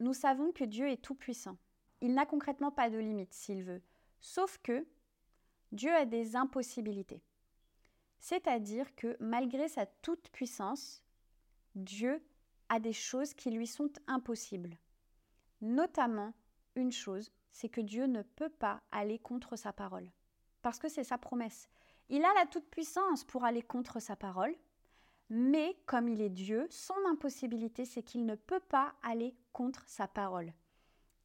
nous 0.00 0.12
savons 0.12 0.52
que 0.52 0.64
Dieu 0.64 0.88
est 0.88 1.02
tout-puissant 1.02 1.56
il 2.02 2.14
n'a 2.14 2.26
concrètement 2.26 2.72
pas 2.72 2.90
de 2.90 2.98
limite 2.98 3.32
s'il 3.32 3.62
veut. 3.62 3.80
Sauf 4.20 4.58
que 4.58 4.86
Dieu 5.70 5.94
a 5.94 6.04
des 6.04 6.36
impossibilités. 6.36 7.22
C'est-à-dire 8.18 8.94
que 8.96 9.16
malgré 9.20 9.68
sa 9.68 9.86
toute-puissance, 9.86 11.02
Dieu 11.76 12.22
a 12.68 12.80
des 12.80 12.92
choses 12.92 13.34
qui 13.34 13.50
lui 13.50 13.66
sont 13.66 13.90
impossibles. 14.08 14.76
Notamment, 15.60 16.34
une 16.74 16.92
chose, 16.92 17.32
c'est 17.52 17.68
que 17.68 17.80
Dieu 17.80 18.06
ne 18.06 18.22
peut 18.22 18.50
pas 18.50 18.82
aller 18.90 19.18
contre 19.18 19.56
sa 19.56 19.72
parole. 19.72 20.10
Parce 20.60 20.78
que 20.78 20.88
c'est 20.88 21.04
sa 21.04 21.18
promesse. 21.18 21.68
Il 22.08 22.24
a 22.24 22.34
la 22.34 22.46
toute-puissance 22.46 23.24
pour 23.24 23.44
aller 23.44 23.62
contre 23.62 24.00
sa 24.00 24.16
parole, 24.16 24.56
mais 25.30 25.76
comme 25.86 26.08
il 26.08 26.20
est 26.20 26.30
Dieu, 26.30 26.66
son 26.68 26.96
impossibilité, 27.08 27.84
c'est 27.84 28.02
qu'il 28.02 28.26
ne 28.26 28.34
peut 28.34 28.60
pas 28.60 28.94
aller 29.02 29.36
contre 29.52 29.88
sa 29.88 30.08
parole. 30.08 30.52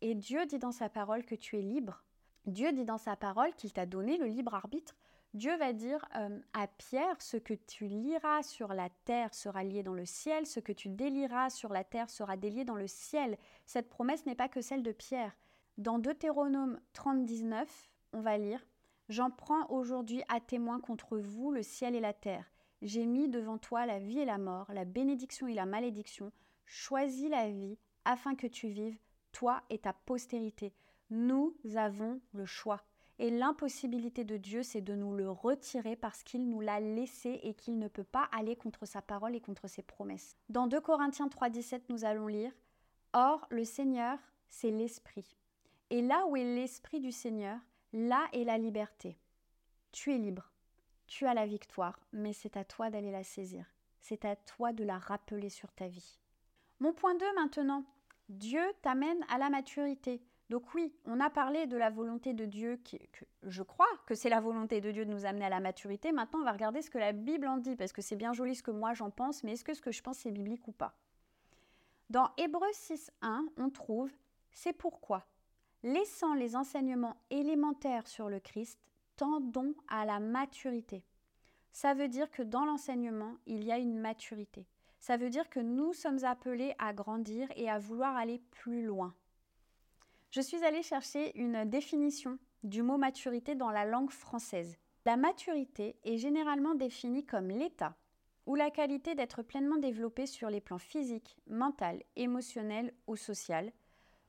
Et 0.02 0.16
Dieu 0.16 0.46
dit 0.46 0.60
dans 0.60 0.72
sa 0.72 0.90
parole 0.90 1.26
que 1.26 1.36
tu 1.36 1.58
es 1.58 1.62
libre. 1.62 2.04
Dieu 2.46 2.72
dit 2.72 2.86
dans 2.86 2.98
sa 2.98 3.16
parole 3.16 3.54
qu'il 3.56 3.74
t'a 3.74 3.86
donné 3.86 4.18
le 4.18 4.28
libre 4.28 4.54
arbitre. 4.54 4.96
Dieu 5.34 5.56
va 5.58 5.74
dire 5.74 6.06
euh, 6.16 6.40
à 6.54 6.68
Pierre, 6.68 7.22
ce 7.22 7.38
que 7.38 7.54
tu 7.54 7.88
liras 7.88 8.44
sur 8.44 8.74
la 8.74 8.90
terre 9.06 9.34
sera 9.34 9.64
lié 9.64 9.84
dans 9.84 9.94
le 9.94 10.06
ciel, 10.06 10.46
ce 10.46 10.60
que 10.60 10.72
tu 10.72 10.88
délieras 10.88 11.50
sur 11.50 11.74
la 11.74 11.84
terre 11.84 12.10
sera 12.10 12.38
délié 12.38 12.64
dans 12.64 12.76
le 12.76 12.88
ciel. 12.88 13.38
Cette 13.66 13.90
promesse 13.90 14.26
n'est 14.26 14.36
pas 14.36 14.48
que 14.48 14.62
celle 14.62 14.84
de 14.84 14.92
Pierre. 14.92 15.36
Dans 15.78 16.00
Deutéronome 16.00 16.80
30, 16.94 17.26
19, 17.26 17.92
on 18.14 18.22
va 18.22 18.38
lire 18.38 18.66
J'en 19.10 19.32
prends 19.32 19.70
aujourd'hui 19.70 20.22
à 20.28 20.40
témoin 20.40 20.80
contre 20.80 21.18
vous 21.18 21.52
le 21.52 21.64
ciel 21.64 21.96
et 21.96 22.02
la 22.02 22.14
terre. 22.14 22.52
J'ai 22.82 23.06
mis 23.06 23.30
devant 23.30 23.58
toi 23.58 23.86
la 23.86 24.00
vie 24.00 24.20
et 24.20 24.26
la 24.26 24.38
mort, 24.38 24.72
la 24.74 24.86
bénédiction 24.86 25.48
et 25.48 25.54
la 25.54 25.66
malédiction. 25.66 26.32
Choisis 26.66 27.30
la 27.30 27.50
vie 27.50 27.78
afin 28.06 28.36
que 28.36 28.48
tu 28.48 28.68
vives 28.68 28.98
toi 29.38 29.62
et 29.70 29.78
ta 29.78 29.94
postérité. 29.94 30.74
Nous 31.12 31.56
avons 31.76 32.20
le 32.34 32.48
choix. 32.48 32.82
Et 33.20 33.30
l'impossibilité 33.30 34.24
de 34.24 34.36
Dieu, 34.36 34.64
c'est 34.64 34.82
de 34.82 34.96
nous 34.96 35.14
le 35.14 35.30
retirer 35.30 35.96
parce 35.96 36.24
qu'il 36.24 36.50
nous 36.50 36.60
l'a 36.60 36.80
laissé 36.80 37.40
et 37.44 37.54
qu'il 37.54 37.78
ne 37.78 37.88
peut 37.88 38.04
pas 38.04 38.28
aller 38.36 38.56
contre 38.56 38.88
sa 38.88 39.04
parole 39.04 39.36
et 39.36 39.40
contre 39.40 39.68
ses 39.68 39.84
promesses. 39.84 40.36
Dans 40.50 40.66
2 40.66 40.82
Corinthiens 40.82 41.28
3.17, 41.28 41.82
nous 41.90 42.04
allons 42.04 42.26
lire 42.26 42.52
Or, 43.14 43.46
le 43.52 43.64
Seigneur, 43.64 44.18
c'est 44.50 44.72
l'Esprit. 44.72 45.38
Et 45.92 46.02
là 46.02 46.26
où 46.26 46.36
est 46.36 46.56
l'Esprit 46.56 47.00
du 47.00 47.12
Seigneur, 47.12 47.60
là 47.94 48.26
est 48.34 48.44
la 48.44 48.58
liberté. 48.58 49.20
Tu 49.92 50.16
es 50.16 50.18
libre, 50.18 50.52
tu 51.06 51.28
as 51.28 51.36
la 51.36 51.46
victoire, 51.46 52.00
mais 52.12 52.34
c'est 52.34 52.58
à 52.58 52.66
toi 52.66 52.90
d'aller 52.90 53.12
la 53.12 53.24
saisir. 53.24 53.66
C'est 54.00 54.26
à 54.26 54.36
toi 54.36 54.74
de 54.74 54.84
la 54.84 54.98
rappeler 54.98 55.50
sur 55.50 55.72
ta 55.74 55.88
vie. 55.88 56.18
Mon 56.80 56.92
point 56.92 57.14
2 57.16 57.36
maintenant. 57.36 57.84
Dieu 58.30 58.62
t'amène 58.82 59.24
à 59.30 59.38
la 59.38 59.50
maturité. 59.50 60.22
Donc 60.50 60.74
oui, 60.74 60.94
on 61.06 61.20
a 61.20 61.30
parlé 61.30 61.68
de 61.68 61.76
la 61.76 61.90
volonté 61.90 62.34
de 62.34 62.46
Dieu, 62.46 62.78
qui, 62.78 63.00
que 63.12 63.26
je 63.44 63.64
crois 63.64 63.88
que 64.06 64.16
c'est 64.16 64.30
la 64.30 64.40
volonté 64.40 64.80
de 64.80 64.92
Dieu 64.92 65.06
de 65.06 65.12
nous 65.12 65.26
amener 65.26 65.46
à 65.46 65.50
la 65.50 65.60
maturité. 65.60 66.12
Maintenant, 66.12 66.40
on 66.40 66.46
va 66.46 66.54
regarder 66.54 66.82
ce 66.82 66.90
que 66.90 66.98
la 66.98 67.12
Bible 67.12 67.48
en 67.48 67.58
dit, 67.58 67.76
parce 67.76 67.92
que 67.92 68.02
c'est 68.02 68.16
bien 68.16 68.34
joli 68.34 68.56
ce 68.56 68.64
que 68.64 68.72
moi 68.72 68.94
j'en 68.94 69.10
pense, 69.10 69.44
mais 69.44 69.54
est-ce 69.54 69.66
que 69.66 69.74
ce 69.74 69.82
que 69.82 69.92
je 69.92 70.02
pense 70.02 70.20
c'est 70.20 70.32
biblique 70.32 70.68
ou 70.68 70.72
pas? 70.72 70.94
Dans 72.10 72.30
Hébreux 72.38 72.72
6.1, 72.72 73.48
on 73.58 73.70
trouve 73.70 74.12
«C'est 74.52 74.72
pourquoi, 74.72 75.26
laissant 75.84 76.34
les 76.34 76.56
enseignements 76.56 77.18
élémentaires 77.30 78.08
sur 78.08 78.30
le 78.30 78.40
Christ, 78.40 78.80
tendons 79.18 79.74
à 79.90 80.06
la 80.06 80.22
maturité.» 80.22 81.04
Ça 81.74 81.94
veut 81.94 82.08
dire 82.08 82.32
que 82.32 82.42
dans 82.42 82.64
l'enseignement, 82.64 83.36
il 83.46 83.66
y 83.66 83.72
a 83.74 83.78
une 83.78 84.00
maturité. 84.00 84.66
Ça 85.00 85.18
veut 85.18 85.30
dire 85.30 85.50
que 85.50 85.60
nous 85.60 85.94
sommes 85.94 86.24
appelés 86.24 86.76
à 86.80 86.94
grandir 86.94 87.48
et 87.56 87.70
à 87.70 87.80
vouloir 87.80 88.16
aller 88.16 88.42
plus 88.52 88.84
loin. 88.84 89.16
Je 90.30 90.42
suis 90.42 90.64
allée 90.64 90.84
chercher 90.84 91.38
une 91.40 91.66
définition 91.66 92.38
du 92.64 92.82
mot 92.82 92.98
maturité 92.98 93.56
dans 93.56 93.72
la 93.72 93.86
langue 93.86 94.12
française. 94.12 94.78
La 95.06 95.16
maturité 95.16 95.96
est 96.04 96.18
généralement 96.18 96.76
définie 96.76 97.26
comme 97.26 97.50
l'état 97.50 97.96
ou 98.46 98.56
la 98.56 98.72
qualité 98.72 99.16
d'être 99.16 99.42
pleinement 99.42 99.78
développé 99.78 100.26
sur 100.26 100.50
les 100.50 100.62
plans 100.62 100.80
physiques, 100.80 101.38
mental, 101.48 102.02
émotionnel 102.16 102.94
ou 103.06 103.16
social, 103.16 103.72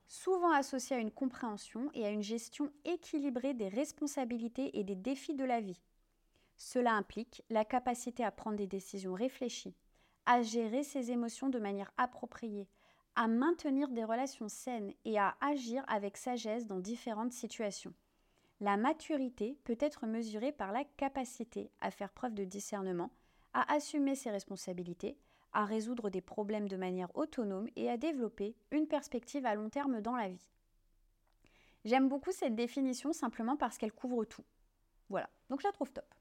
souvent 0.07 0.51
associé 0.51 0.95
à 0.95 0.99
une 0.99 1.11
compréhension 1.11 1.89
et 1.93 2.05
à 2.05 2.09
une 2.09 2.23
gestion 2.23 2.71
équilibrée 2.83 3.53
des 3.53 3.69
responsabilités 3.69 4.77
et 4.77 4.83
des 4.83 4.95
défis 4.95 5.35
de 5.35 5.45
la 5.45 5.61
vie. 5.61 5.81
Cela 6.57 6.93
implique 6.93 7.43
la 7.49 7.63
capacité 7.63 8.23
à 8.23 8.31
prendre 8.31 8.57
des 8.57 8.67
décisions 8.67 9.13
réfléchies, 9.13 9.75
à 10.25 10.41
gérer 10.41 10.83
ses 10.83 11.11
émotions 11.11 11.49
de 11.49 11.59
manière 11.59 11.91
appropriée, 11.97 12.67
à 13.15 13.27
maintenir 13.27 13.89
des 13.89 14.03
relations 14.03 14.47
saines 14.47 14.93
et 15.05 15.17
à 15.19 15.35
agir 15.41 15.83
avec 15.87 16.17
sagesse 16.17 16.67
dans 16.67 16.79
différentes 16.79 17.33
situations. 17.33 17.93
La 18.61 18.77
maturité 18.77 19.57
peut 19.63 19.77
être 19.79 20.05
mesurée 20.05 20.51
par 20.51 20.71
la 20.71 20.83
capacité 20.83 21.71
à 21.79 21.91
faire 21.91 22.11
preuve 22.11 22.33
de 22.33 22.43
discernement, 22.43 23.11
à 23.53 23.73
assumer 23.73 24.15
ses 24.15 24.31
responsabilités, 24.31 25.17
à 25.53 25.65
résoudre 25.65 26.09
des 26.09 26.21
problèmes 26.21 26.67
de 26.67 26.77
manière 26.77 27.15
autonome 27.15 27.67
et 27.75 27.89
à 27.89 27.97
développer 27.97 28.55
une 28.71 28.87
perspective 28.87 29.45
à 29.45 29.55
long 29.55 29.69
terme 29.69 30.01
dans 30.01 30.15
la 30.15 30.29
vie. 30.29 30.51
J'aime 31.85 32.09
beaucoup 32.09 32.31
cette 32.31 32.55
définition 32.55 33.13
simplement 33.13 33.55
parce 33.55 33.77
qu'elle 33.77 33.93
couvre 33.93 34.25
tout. 34.25 34.43
Voilà, 35.09 35.29
donc 35.49 35.61
je 35.61 35.67
la 35.67 35.73
trouve 35.73 35.91
top. 35.91 36.13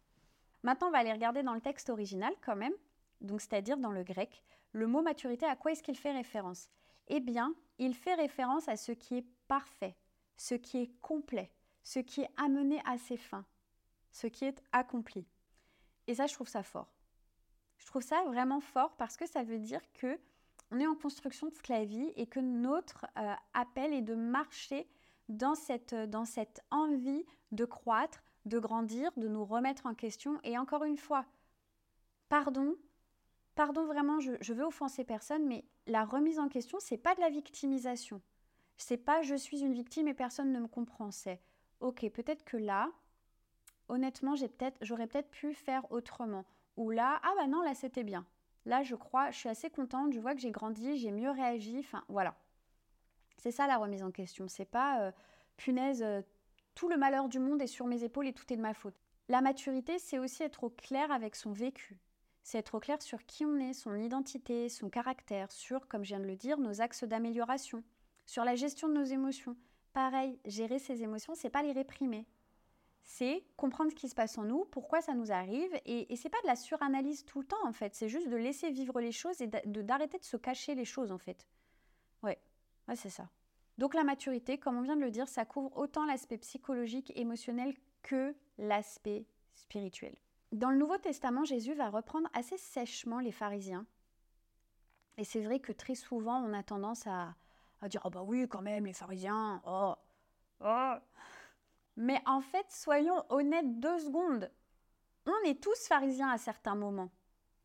Maintenant, 0.62 0.88
on 0.88 0.90
va 0.92 0.98
aller 0.98 1.12
regarder 1.12 1.42
dans 1.42 1.54
le 1.54 1.60
texte 1.60 1.90
original 1.90 2.32
quand 2.40 2.56
même, 2.56 2.72
donc 3.20 3.40
c'est-à-dire 3.40 3.76
dans 3.76 3.90
le 3.90 4.04
grec, 4.04 4.42
le 4.72 4.86
mot 4.86 5.02
maturité, 5.02 5.46
à 5.46 5.56
quoi 5.56 5.72
est-ce 5.72 5.82
qu'il 5.82 5.96
fait 5.96 6.12
référence? 6.12 6.68
Eh 7.08 7.20
bien, 7.20 7.54
il 7.78 7.94
fait 7.94 8.14
référence 8.14 8.68
à 8.68 8.76
ce 8.76 8.92
qui 8.92 9.18
est 9.18 9.26
parfait, 9.46 9.96
ce 10.36 10.54
qui 10.54 10.78
est 10.78 11.00
complet, 11.00 11.50
ce 11.82 12.00
qui 12.00 12.20
est 12.20 12.30
amené 12.36 12.80
à 12.84 12.98
ses 12.98 13.16
fins, 13.16 13.46
ce 14.12 14.26
qui 14.26 14.44
est 14.44 14.62
accompli. 14.72 15.26
Et 16.06 16.14
ça, 16.14 16.26
je 16.26 16.34
trouve 16.34 16.48
ça 16.48 16.62
fort. 16.62 16.92
Je 17.78 17.86
trouve 17.86 18.02
ça 18.02 18.22
vraiment 18.24 18.60
fort 18.60 18.96
parce 18.96 19.16
que 19.16 19.26
ça 19.26 19.42
veut 19.42 19.58
dire 19.58 19.80
que 19.94 20.18
on 20.70 20.80
est 20.80 20.86
en 20.86 20.94
construction 20.94 21.50
toute 21.50 21.68
la 21.68 21.84
vie 21.84 22.12
et 22.16 22.26
que 22.26 22.40
notre 22.40 23.06
euh, 23.16 23.34
appel 23.54 23.94
est 23.94 24.02
de 24.02 24.14
marcher 24.14 24.86
dans 25.28 25.54
cette, 25.54 25.94
dans 25.94 26.24
cette 26.24 26.62
envie 26.70 27.24
de 27.52 27.64
croître, 27.64 28.22
de 28.44 28.58
grandir, 28.58 29.10
de 29.16 29.28
nous 29.28 29.44
remettre 29.44 29.86
en 29.86 29.94
question. 29.94 30.38
Et 30.42 30.58
encore 30.58 30.84
une 30.84 30.98
fois, 30.98 31.24
pardon, 32.28 32.76
pardon 33.58 33.86
vraiment, 33.86 34.20
je, 34.20 34.52
veux 34.52 34.62
offenser 34.62 35.02
personne, 35.02 35.44
mais 35.44 35.64
la 35.88 36.04
remise 36.04 36.38
en 36.38 36.48
question, 36.48 36.78
c'est 36.80 36.96
pas 36.96 37.16
de 37.16 37.20
la 37.20 37.28
victimisation. 37.28 38.22
C'est 38.76 38.96
pas 38.96 39.20
je 39.22 39.34
suis 39.34 39.62
une 39.62 39.72
victime 39.72 40.06
et 40.06 40.14
personne 40.14 40.52
ne 40.52 40.60
me 40.60 40.68
comprend. 40.68 41.10
C'est 41.10 41.40
ok, 41.80 42.08
peut-être 42.10 42.44
que 42.44 42.56
là, 42.56 42.88
honnêtement, 43.88 44.36
j'ai 44.36 44.46
peut-être, 44.46 44.78
j'aurais 44.80 45.08
peut-être 45.08 45.32
pu 45.32 45.54
faire 45.54 45.90
autrement. 45.90 46.44
Ou 46.76 46.90
là, 46.90 47.20
ah 47.24 47.32
bah 47.36 47.48
non, 47.48 47.60
là 47.62 47.74
c'était 47.74 48.04
bien. 48.04 48.24
Là, 48.64 48.84
je 48.84 48.94
crois, 48.94 49.32
je 49.32 49.38
suis 49.38 49.48
assez 49.48 49.70
contente, 49.70 50.12
je 50.12 50.20
vois 50.20 50.36
que 50.36 50.40
j'ai 50.40 50.52
grandi, 50.52 50.96
j'ai 50.96 51.10
mieux 51.10 51.30
réagi. 51.30 51.80
Enfin, 51.80 52.04
voilà. 52.08 52.36
C'est 53.38 53.50
ça 53.50 53.66
la 53.66 53.78
remise 53.78 54.04
en 54.04 54.12
question. 54.12 54.46
C'est 54.46 54.66
pas 54.66 55.00
euh, 55.00 55.12
punaise, 55.56 56.04
euh, 56.04 56.22
tout 56.76 56.88
le 56.88 56.96
malheur 56.96 57.28
du 57.28 57.40
monde 57.40 57.60
est 57.60 57.66
sur 57.66 57.88
mes 57.88 58.04
épaules 58.04 58.28
et 58.28 58.32
tout 58.32 58.52
est 58.52 58.56
de 58.56 58.62
ma 58.62 58.74
faute. 58.74 59.00
La 59.28 59.40
maturité, 59.40 59.98
c'est 59.98 60.20
aussi 60.20 60.44
être 60.44 60.62
au 60.62 60.70
clair 60.70 61.10
avec 61.10 61.34
son 61.34 61.50
vécu 61.50 61.98
c'est 62.48 62.56
être 62.56 62.76
au 62.76 62.80
clair 62.80 63.02
sur 63.02 63.26
qui 63.26 63.44
on 63.44 63.58
est, 63.58 63.74
son 63.74 63.94
identité, 63.94 64.70
son 64.70 64.88
caractère, 64.88 65.52
sur, 65.52 65.86
comme 65.86 66.02
je 66.02 66.08
viens 66.08 66.18
de 66.18 66.24
le 66.24 66.34
dire, 66.34 66.58
nos 66.58 66.80
axes 66.80 67.04
d'amélioration, 67.04 67.84
sur 68.24 68.42
la 68.42 68.54
gestion 68.54 68.88
de 68.88 68.94
nos 68.94 69.04
émotions. 69.04 69.54
Pareil, 69.92 70.38
gérer 70.46 70.78
ses 70.78 71.02
émotions, 71.02 71.34
c'est 71.34 71.50
pas 71.50 71.62
les 71.62 71.72
réprimer. 71.72 72.24
C'est 73.04 73.44
comprendre 73.58 73.90
ce 73.90 73.96
qui 73.96 74.08
se 74.08 74.14
passe 74.14 74.38
en 74.38 74.44
nous, 74.44 74.64
pourquoi 74.64 75.02
ça 75.02 75.12
nous 75.12 75.30
arrive, 75.30 75.78
et, 75.84 76.10
et 76.10 76.16
c'est 76.16 76.30
pas 76.30 76.40
de 76.40 76.46
la 76.46 76.56
suranalyse 76.56 77.26
tout 77.26 77.40
le 77.40 77.46
temps 77.46 77.66
en 77.66 77.72
fait, 77.74 77.94
c'est 77.94 78.08
juste 78.08 78.30
de 78.30 78.36
laisser 78.36 78.70
vivre 78.70 78.98
les 78.98 79.12
choses 79.12 79.42
et 79.42 79.46
d'arrêter 79.46 80.18
de, 80.18 80.24
se 80.24 80.38
cacher 80.38 80.74
les 80.74 80.86
choses 80.86 81.12
en 81.12 81.18
fait. 81.18 81.46
Ouais, 82.22 82.38
ouais 82.88 82.96
c'est 82.96 83.10
ça. 83.10 83.28
Donc 83.76 83.92
la 83.92 84.04
maturité, 84.04 84.56
comme 84.56 84.78
on 84.78 84.82
vient 84.82 84.96
de 84.96 85.02
le 85.02 85.10
dire, 85.10 85.28
ça 85.28 85.44
couvre 85.44 85.76
autant 85.76 86.06
l'aspect 86.06 86.38
psychologique, 86.38 87.12
émotionnel 87.14 87.74
que 88.00 88.34
l'aspect 88.56 89.26
spirituel. 89.52 90.16
Dans 90.52 90.70
le 90.70 90.78
Nouveau 90.78 90.96
Testament, 90.96 91.44
Jésus 91.44 91.74
va 91.74 91.90
reprendre 91.90 92.28
assez 92.32 92.56
sèchement 92.56 93.20
les 93.20 93.32
pharisiens. 93.32 93.86
Et 95.18 95.24
c'est 95.24 95.42
vrai 95.42 95.60
que 95.60 95.72
très 95.72 95.94
souvent, 95.94 96.38
on 96.42 96.54
a 96.54 96.62
tendance 96.62 97.06
à, 97.06 97.34
dire 97.88 98.00
Ah, 98.04 98.10
bah 98.10 98.22
oui, 98.22 98.48
quand 98.48 98.62
même, 98.62 98.86
les 98.86 98.92
pharisiens, 98.92 99.60
oh, 99.66 99.94
oh. 100.60 100.94
Mais 101.96 102.22
en 102.24 102.40
fait, 102.40 102.66
soyons 102.70 103.24
honnêtes 103.28 103.80
deux 103.80 103.98
secondes. 103.98 104.50
On 105.26 105.48
est 105.48 105.62
tous 105.62 105.86
pharisiens 105.86 106.30
à 106.30 106.38
certains 106.38 106.76
moments. 106.76 107.10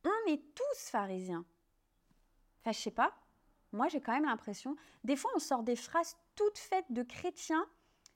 On 0.03 0.31
est 0.31 0.43
tous 0.53 0.89
pharisiens. 0.89 1.45
Enfin, 2.59 2.71
je 2.71 2.79
sais 2.79 2.91
pas. 2.91 3.13
Moi, 3.71 3.87
j'ai 3.87 4.01
quand 4.01 4.13
même 4.13 4.25
l'impression. 4.25 4.75
Des 5.03 5.15
fois, 5.15 5.31
on 5.35 5.39
sort 5.39 5.63
des 5.63 5.75
phrases 5.75 6.17
toutes 6.35 6.57
faites 6.57 6.91
de 6.91 7.03
chrétiens 7.03 7.65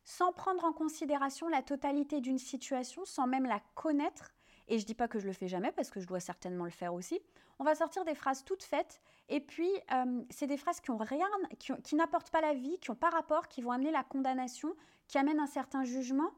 sans 0.04 0.32
prendre 0.34 0.64
en 0.64 0.74
considération 0.74 1.48
la 1.48 1.62
totalité 1.62 2.22
d'une 2.22 2.38
situation, 2.38 3.06
sans 3.06 3.28
même 3.28 3.46
la 3.46 3.60
connaître 3.76 4.34
et 4.68 4.80
je 4.80 4.86
dis 4.86 4.94
pas 4.94 5.08
que 5.08 5.20
je 5.20 5.26
le 5.26 5.34
fais 5.34 5.48
jamais 5.48 5.72
parce 5.72 5.90
que 5.90 6.00
je 6.00 6.08
dois 6.08 6.20
certainement 6.20 6.66
le 6.66 6.72
faire 6.72 6.94
aussi. 6.94 7.20
On 7.60 7.64
va 7.64 7.76
sortir 7.76 8.06
des 8.06 8.16
phrases 8.16 8.44
toutes 8.44 8.64
faites 8.64 9.02
et 9.30 9.40
puis 9.40 9.70
euh, 9.92 10.24
c'est 10.30 10.48
des 10.48 10.58
phrases 10.58 10.80
qui 10.80 10.92
ont 10.92 10.98
rien, 10.98 11.28
qui, 11.60 11.96
n'apportent 11.96 12.30
pas 12.30 12.42
la 12.42 12.54
vie, 12.54 12.78
qui 12.80 12.92
n'ont 12.92 12.98
pas 12.98 13.10
rapport, 13.10 13.48
qui 13.48 13.62
vont 13.62 13.72
amener 13.72 13.92
la 13.92 14.04
condamnation, 14.04 14.76
qui 15.08 15.18
amènent 15.18 15.40
un 15.40 15.48
certain 15.48 15.84
jugement. 15.84 16.32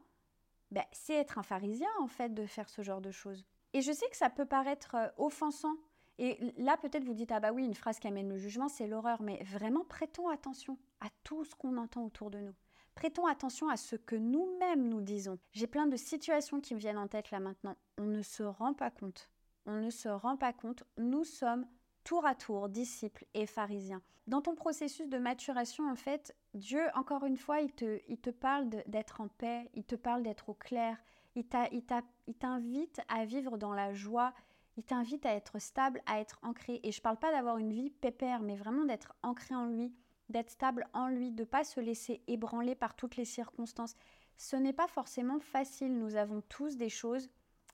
Ben, 0.70 0.84
c'est 0.92 1.14
être 1.14 1.38
un 1.38 1.42
pharisien 1.42 1.88
en 2.00 2.06
fait 2.06 2.32
de 2.32 2.46
faire 2.46 2.68
ce 2.68 2.82
genre 2.82 3.00
de 3.00 3.10
choses. 3.10 3.44
Et 3.72 3.82
je 3.82 3.92
sais 3.92 4.08
que 4.08 4.16
ça 4.16 4.30
peut 4.30 4.46
paraître 4.46 4.94
euh, 4.94 5.08
offensant. 5.18 5.74
Et 6.18 6.38
là, 6.58 6.76
peut-être 6.76 7.04
vous 7.04 7.14
dites, 7.14 7.32
ah 7.32 7.40
bah 7.40 7.50
oui, 7.50 7.64
une 7.64 7.74
phrase 7.74 7.98
qui 7.98 8.06
amène 8.06 8.28
le 8.28 8.36
jugement, 8.36 8.68
c'est 8.68 8.86
l'horreur. 8.86 9.22
Mais 9.22 9.42
vraiment, 9.42 9.84
prêtons 9.84 10.28
attention 10.28 10.76
à 11.00 11.06
tout 11.24 11.44
ce 11.44 11.54
qu'on 11.54 11.78
entend 11.78 12.04
autour 12.04 12.30
de 12.30 12.38
nous. 12.38 12.54
Prêtons 12.94 13.26
attention 13.26 13.68
à 13.68 13.76
ce 13.76 13.96
que 13.96 14.16
nous-mêmes 14.16 14.88
nous 14.88 15.00
disons. 15.00 15.38
J'ai 15.52 15.66
plein 15.66 15.86
de 15.86 15.96
situations 15.96 16.60
qui 16.60 16.74
me 16.74 16.80
viennent 16.80 16.98
en 16.98 17.08
tête 17.08 17.30
là 17.30 17.40
maintenant. 17.40 17.76
On 17.98 18.04
ne 18.04 18.22
se 18.22 18.42
rend 18.42 18.74
pas 18.74 18.90
compte. 18.90 19.30
On 19.66 19.80
ne 19.80 19.90
se 19.90 20.08
rend 20.08 20.36
pas 20.36 20.52
compte. 20.52 20.84
Nous 20.98 21.24
sommes 21.24 21.66
tour 22.04 22.26
à 22.26 22.34
tour 22.34 22.68
disciples 22.68 23.26
et 23.34 23.46
pharisiens. 23.46 24.02
Dans 24.26 24.42
ton 24.42 24.54
processus 24.54 25.08
de 25.08 25.18
maturation, 25.18 25.90
en 25.90 25.96
fait, 25.96 26.36
Dieu, 26.54 26.82
encore 26.94 27.24
une 27.24 27.36
fois, 27.36 27.60
il 27.60 27.72
te, 27.72 28.30
parle 28.30 28.68
d'être 28.86 29.20
en 29.20 29.28
paix, 29.28 29.68
il 29.74 29.84
te 29.84 29.96
parle 29.96 30.22
d'être 30.22 30.48
au 30.48 30.54
clair, 30.54 30.96
il 31.34 31.46
t'invite 31.46 33.00
à 33.08 33.24
vivre 33.24 33.58
dans 33.58 33.72
la 33.72 33.92
joie, 33.92 34.32
il 34.76 34.84
t'invite 34.84 35.26
à 35.26 35.34
être 35.34 35.58
stable, 35.58 36.00
à 36.06 36.20
être 36.20 36.38
ancré. 36.42 36.80
Et 36.82 36.92
je 36.92 36.98
ne 36.98 37.02
parle 37.02 37.18
pas 37.18 37.32
d'avoir 37.32 37.58
une 37.58 37.72
vie 37.72 37.90
pépère, 37.90 38.40
mais 38.40 38.56
vraiment 38.56 38.84
d'être 38.84 39.14
ancré 39.22 39.54
en 39.54 39.66
lui, 39.66 39.92
d'être 40.30 40.50
stable 40.50 40.86
en 40.92 41.08
lui, 41.08 41.30
de 41.32 41.42
ne 41.42 41.46
pas 41.46 41.64
se 41.64 41.80
laisser 41.80 42.22
ébranler 42.26 42.74
par 42.74 42.94
toutes 42.94 43.16
les 43.16 43.24
circonstances. 43.24 43.94
Ce 44.36 44.56
n'est 44.56 44.72
pas 44.72 44.86
forcément 44.86 45.38
facile. 45.40 45.98
Nous 45.98 46.16
avons 46.16 46.40
tous 46.42 46.76
des 46.76 46.88
choses. 46.88 47.28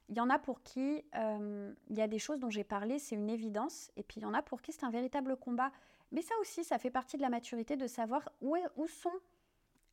Il 0.09 0.17
y 0.17 0.21
en 0.21 0.31
a 0.31 0.39
pour 0.39 0.63
qui 0.63 1.05
euh, 1.15 1.73
il 1.89 1.97
y 1.97 2.03
a 2.03 2.09
des 2.09 2.19
choses 2.19 2.41
dont 2.41 2.51
j'ai 2.51 2.65
parlé, 2.65 2.99
c'est 2.99 3.15
une 3.15 3.31
évidence. 3.31 3.91
Et 3.97 4.03
puis 4.03 4.21
il 4.21 4.23
y 4.23 4.27
en 4.27 4.35
a 4.35 4.43
pour 4.43 4.63
qui 4.63 4.73
c'est 4.73 4.85
un 4.85 4.91
véritable 4.91 5.37
combat. 5.37 5.71
Mais 6.13 6.23
ça 6.23 6.35
aussi, 6.41 6.65
ça 6.65 6.79
fait 6.79 6.91
partie 6.91 7.17
de 7.17 7.23
la 7.23 7.29
maturité 7.29 7.77
de 7.77 7.87
savoir 7.87 8.29
où, 8.41 8.57
sont, 8.87 9.11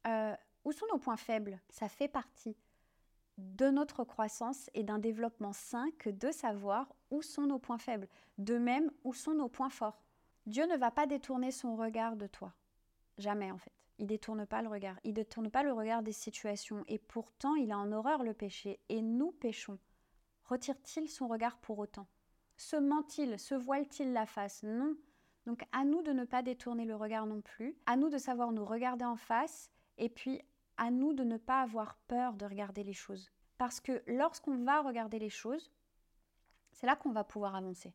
euh, 0.07 0.35
où 0.63 0.71
sont 0.71 0.85
nos 0.91 0.99
points 0.99 1.17
faibles. 1.17 1.59
Ça 1.69 1.89
fait 1.89 2.07
partie. 2.07 2.55
de 3.39 3.71
notre 3.71 4.03
croissance 4.03 4.69
et 4.75 4.83
d'un 4.83 4.99
développement 4.99 5.53
sain 5.53 5.89
que 5.97 6.11
de 6.11 6.31
savoir 6.31 6.93
où 7.09 7.23
sont 7.23 7.47
nos 7.47 7.57
points 7.57 7.79
faibles, 7.79 8.07
de 8.37 8.59
même 8.59 8.91
où 9.03 9.11
sont 9.13 9.33
nos 9.33 9.49
points 9.49 9.71
forts. 9.71 10.03
Dieu 10.45 10.65
ne 10.65 10.77
va 10.77 10.91
pas 10.91 11.07
détourner 11.07 11.51
son 11.51 11.75
regard 11.75 12.15
de 12.15 12.27
toi. 12.27 12.53
Jamais 13.17 13.51
en 13.51 13.57
fait. 13.57 13.71
Il 13.99 14.07
détourne 14.07 14.45
pas 14.45 14.61
le 14.61 14.69
regard. 14.69 14.99
Il 15.03 15.13
détourne 15.13 15.49
pas 15.49 15.63
le 15.63 15.71
regard 15.71 16.03
des 16.03 16.11
situations. 16.11 16.83
Et 16.87 16.97
pourtant, 16.97 17.55
il 17.55 17.71
a 17.71 17.77
en 17.77 17.91
horreur 17.91 18.23
le 18.23 18.33
péché. 18.33 18.79
Et 18.89 19.01
nous 19.01 19.31
péchons. 19.31 19.79
Retire-t-il 20.45 21.09
son 21.09 21.27
regard 21.27 21.57
pour 21.57 21.79
autant? 21.79 22.07
Se 22.57 22.75
ment-il? 22.75 23.39
Se 23.39 23.55
voile-t-il 23.55 24.11
la 24.11 24.25
face? 24.25 24.63
Non. 24.63 24.95
Donc 25.45 25.63
à 25.71 25.85
nous 25.85 26.01
de 26.01 26.11
ne 26.11 26.25
pas 26.25 26.41
détourner 26.41 26.85
le 26.85 26.95
regard 26.95 27.25
non 27.25 27.41
plus. 27.41 27.77
À 27.85 27.95
nous 27.95 28.09
de 28.09 28.17
savoir 28.17 28.51
nous 28.51 28.65
regarder 28.65 29.05
en 29.05 29.15
face. 29.15 29.69
Et 29.97 30.09
puis 30.09 30.41
à 30.77 30.89
nous 30.89 31.13
de 31.13 31.23
ne 31.23 31.37
pas 31.37 31.61
avoir 31.61 31.95
peur 32.07 32.33
de 32.33 32.45
regarder 32.45 32.83
les 32.83 32.93
choses. 32.93 33.31
Parce 33.57 33.79
que 33.79 34.03
lorsqu'on 34.07 34.57
va 34.63 34.81
regarder 34.81 35.19
les 35.19 35.29
choses, 35.29 35.71
c'est 36.71 36.87
là 36.87 36.95
qu'on 36.95 37.11
va 37.11 37.23
pouvoir 37.23 37.55
avancer. 37.55 37.93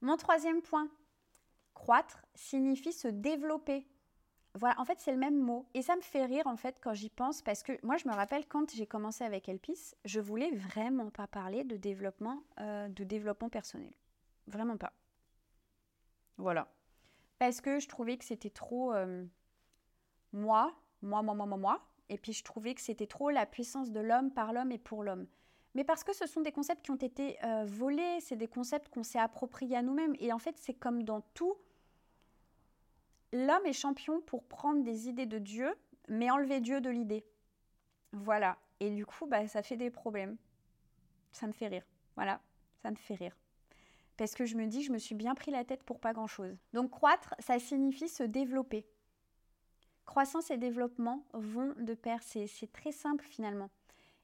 Mon 0.00 0.16
troisième 0.16 0.62
point, 0.62 0.88
croître 1.74 2.22
signifie 2.34 2.92
se 2.92 3.08
développer. 3.08 3.86
Voilà, 4.54 4.78
en 4.78 4.84
fait, 4.84 5.00
c'est 5.00 5.12
le 5.12 5.18
même 5.18 5.38
mot. 5.38 5.66
Et 5.72 5.82
ça 5.82 5.96
me 5.96 6.02
fait 6.02 6.26
rire, 6.26 6.46
en 6.46 6.56
fait, 6.56 6.78
quand 6.80 6.92
j'y 6.92 7.08
pense, 7.08 7.40
parce 7.40 7.62
que 7.62 7.72
moi, 7.82 7.96
je 7.96 8.06
me 8.06 8.14
rappelle 8.14 8.46
quand 8.46 8.70
j'ai 8.74 8.86
commencé 8.86 9.24
avec 9.24 9.48
Elpis, 9.48 9.94
je 10.04 10.20
voulais 10.20 10.50
vraiment 10.50 11.10
pas 11.10 11.26
parler 11.26 11.64
de 11.64 11.76
développement, 11.76 12.42
euh, 12.60 12.88
de 12.88 13.04
développement 13.04 13.48
personnel. 13.48 13.92
Vraiment 14.46 14.76
pas. 14.76 14.92
Voilà. 16.36 16.68
Parce 17.38 17.60
que 17.60 17.80
je 17.80 17.88
trouvais 17.88 18.18
que 18.18 18.24
c'était 18.24 18.50
trop 18.50 18.92
euh, 18.92 19.24
moi, 20.32 20.74
moi, 21.00 21.22
moi, 21.22 21.34
moi, 21.34 21.46
moi, 21.46 21.58
moi. 21.58 21.82
Et 22.10 22.18
puis, 22.18 22.34
je 22.34 22.44
trouvais 22.44 22.74
que 22.74 22.82
c'était 22.82 23.06
trop 23.06 23.30
la 23.30 23.46
puissance 23.46 23.90
de 23.90 24.00
l'homme 24.00 24.30
par 24.30 24.52
l'homme 24.52 24.72
et 24.72 24.78
pour 24.78 25.02
l'homme. 25.02 25.26
Mais 25.74 25.84
parce 25.84 26.04
que 26.04 26.14
ce 26.14 26.26
sont 26.26 26.42
des 26.42 26.52
concepts 26.52 26.84
qui 26.84 26.90
ont 26.90 26.96
été 26.96 27.42
euh, 27.44 27.64
volés, 27.64 28.18
c'est 28.20 28.36
des 28.36 28.48
concepts 28.48 28.88
qu'on 28.88 29.02
s'est 29.02 29.18
appropriés 29.18 29.76
à 29.76 29.82
nous-mêmes. 29.82 30.14
Et 30.20 30.32
en 30.32 30.38
fait, 30.38 30.56
c'est 30.58 30.74
comme 30.74 31.02
dans 31.02 31.22
tout 31.34 31.56
L'homme 33.32 33.64
est 33.64 33.72
champion 33.72 34.20
pour 34.20 34.44
prendre 34.44 34.84
des 34.84 35.08
idées 35.08 35.24
de 35.24 35.38
Dieu, 35.38 35.74
mais 36.08 36.30
enlever 36.30 36.60
Dieu 36.60 36.82
de 36.82 36.90
l'idée. 36.90 37.24
Voilà. 38.12 38.58
Et 38.78 38.90
du 38.90 39.06
coup, 39.06 39.26
bah, 39.26 39.48
ça 39.48 39.62
fait 39.62 39.76
des 39.76 39.90
problèmes. 39.90 40.36
Ça 41.32 41.46
me 41.46 41.52
fait 41.52 41.68
rire. 41.68 41.84
Voilà, 42.14 42.42
ça 42.82 42.90
me 42.90 42.96
fait 42.96 43.14
rire. 43.14 43.34
Parce 44.18 44.34
que 44.34 44.44
je 44.44 44.56
me 44.56 44.66
dis, 44.66 44.82
je 44.82 44.92
me 44.92 44.98
suis 44.98 45.14
bien 45.14 45.34
pris 45.34 45.50
la 45.50 45.64
tête 45.64 45.82
pour 45.82 45.98
pas 45.98 46.12
grand-chose. 46.12 46.54
Donc 46.74 46.90
croître, 46.90 47.34
ça 47.38 47.58
signifie 47.58 48.08
se 48.08 48.22
développer. 48.22 48.86
Croissance 50.04 50.50
et 50.50 50.58
développement 50.58 51.24
vont 51.32 51.74
de 51.78 51.94
pair. 51.94 52.22
C'est 52.22 52.72
très 52.72 52.92
simple 52.92 53.24
finalement. 53.24 53.70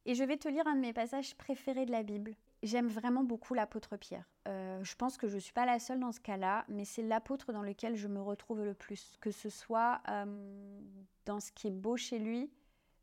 Et 0.08 0.14
je 0.14 0.24
vais 0.24 0.38
te 0.38 0.48
lire 0.48 0.66
un 0.66 0.74
de 0.74 0.80
mes 0.80 0.94
passages 0.94 1.34
préférés 1.34 1.84
de 1.84 1.90
la 1.90 2.02
Bible. 2.02 2.34
J'aime 2.62 2.88
vraiment 2.88 3.24
beaucoup 3.24 3.52
l'apôtre 3.52 3.98
Pierre. 3.98 4.24
Euh, 4.48 4.82
je 4.82 4.96
pense 4.96 5.18
que 5.18 5.28
je 5.28 5.34
ne 5.34 5.38
suis 5.38 5.52
pas 5.52 5.66
la 5.66 5.78
seule 5.78 6.00
dans 6.00 6.12
ce 6.12 6.20
cas-là, 6.20 6.64
mais 6.68 6.86
c'est 6.86 7.02
l'apôtre 7.02 7.52
dans 7.52 7.60
lequel 7.60 7.94
je 7.94 8.08
me 8.08 8.22
retrouve 8.22 8.64
le 8.64 8.72
plus, 8.72 9.18
que 9.20 9.30
ce 9.30 9.50
soit 9.50 10.00
euh, 10.08 10.80
dans 11.26 11.40
ce 11.40 11.52
qui 11.52 11.66
est 11.66 11.70
beau 11.70 11.98
chez 11.98 12.18
lui, 12.18 12.50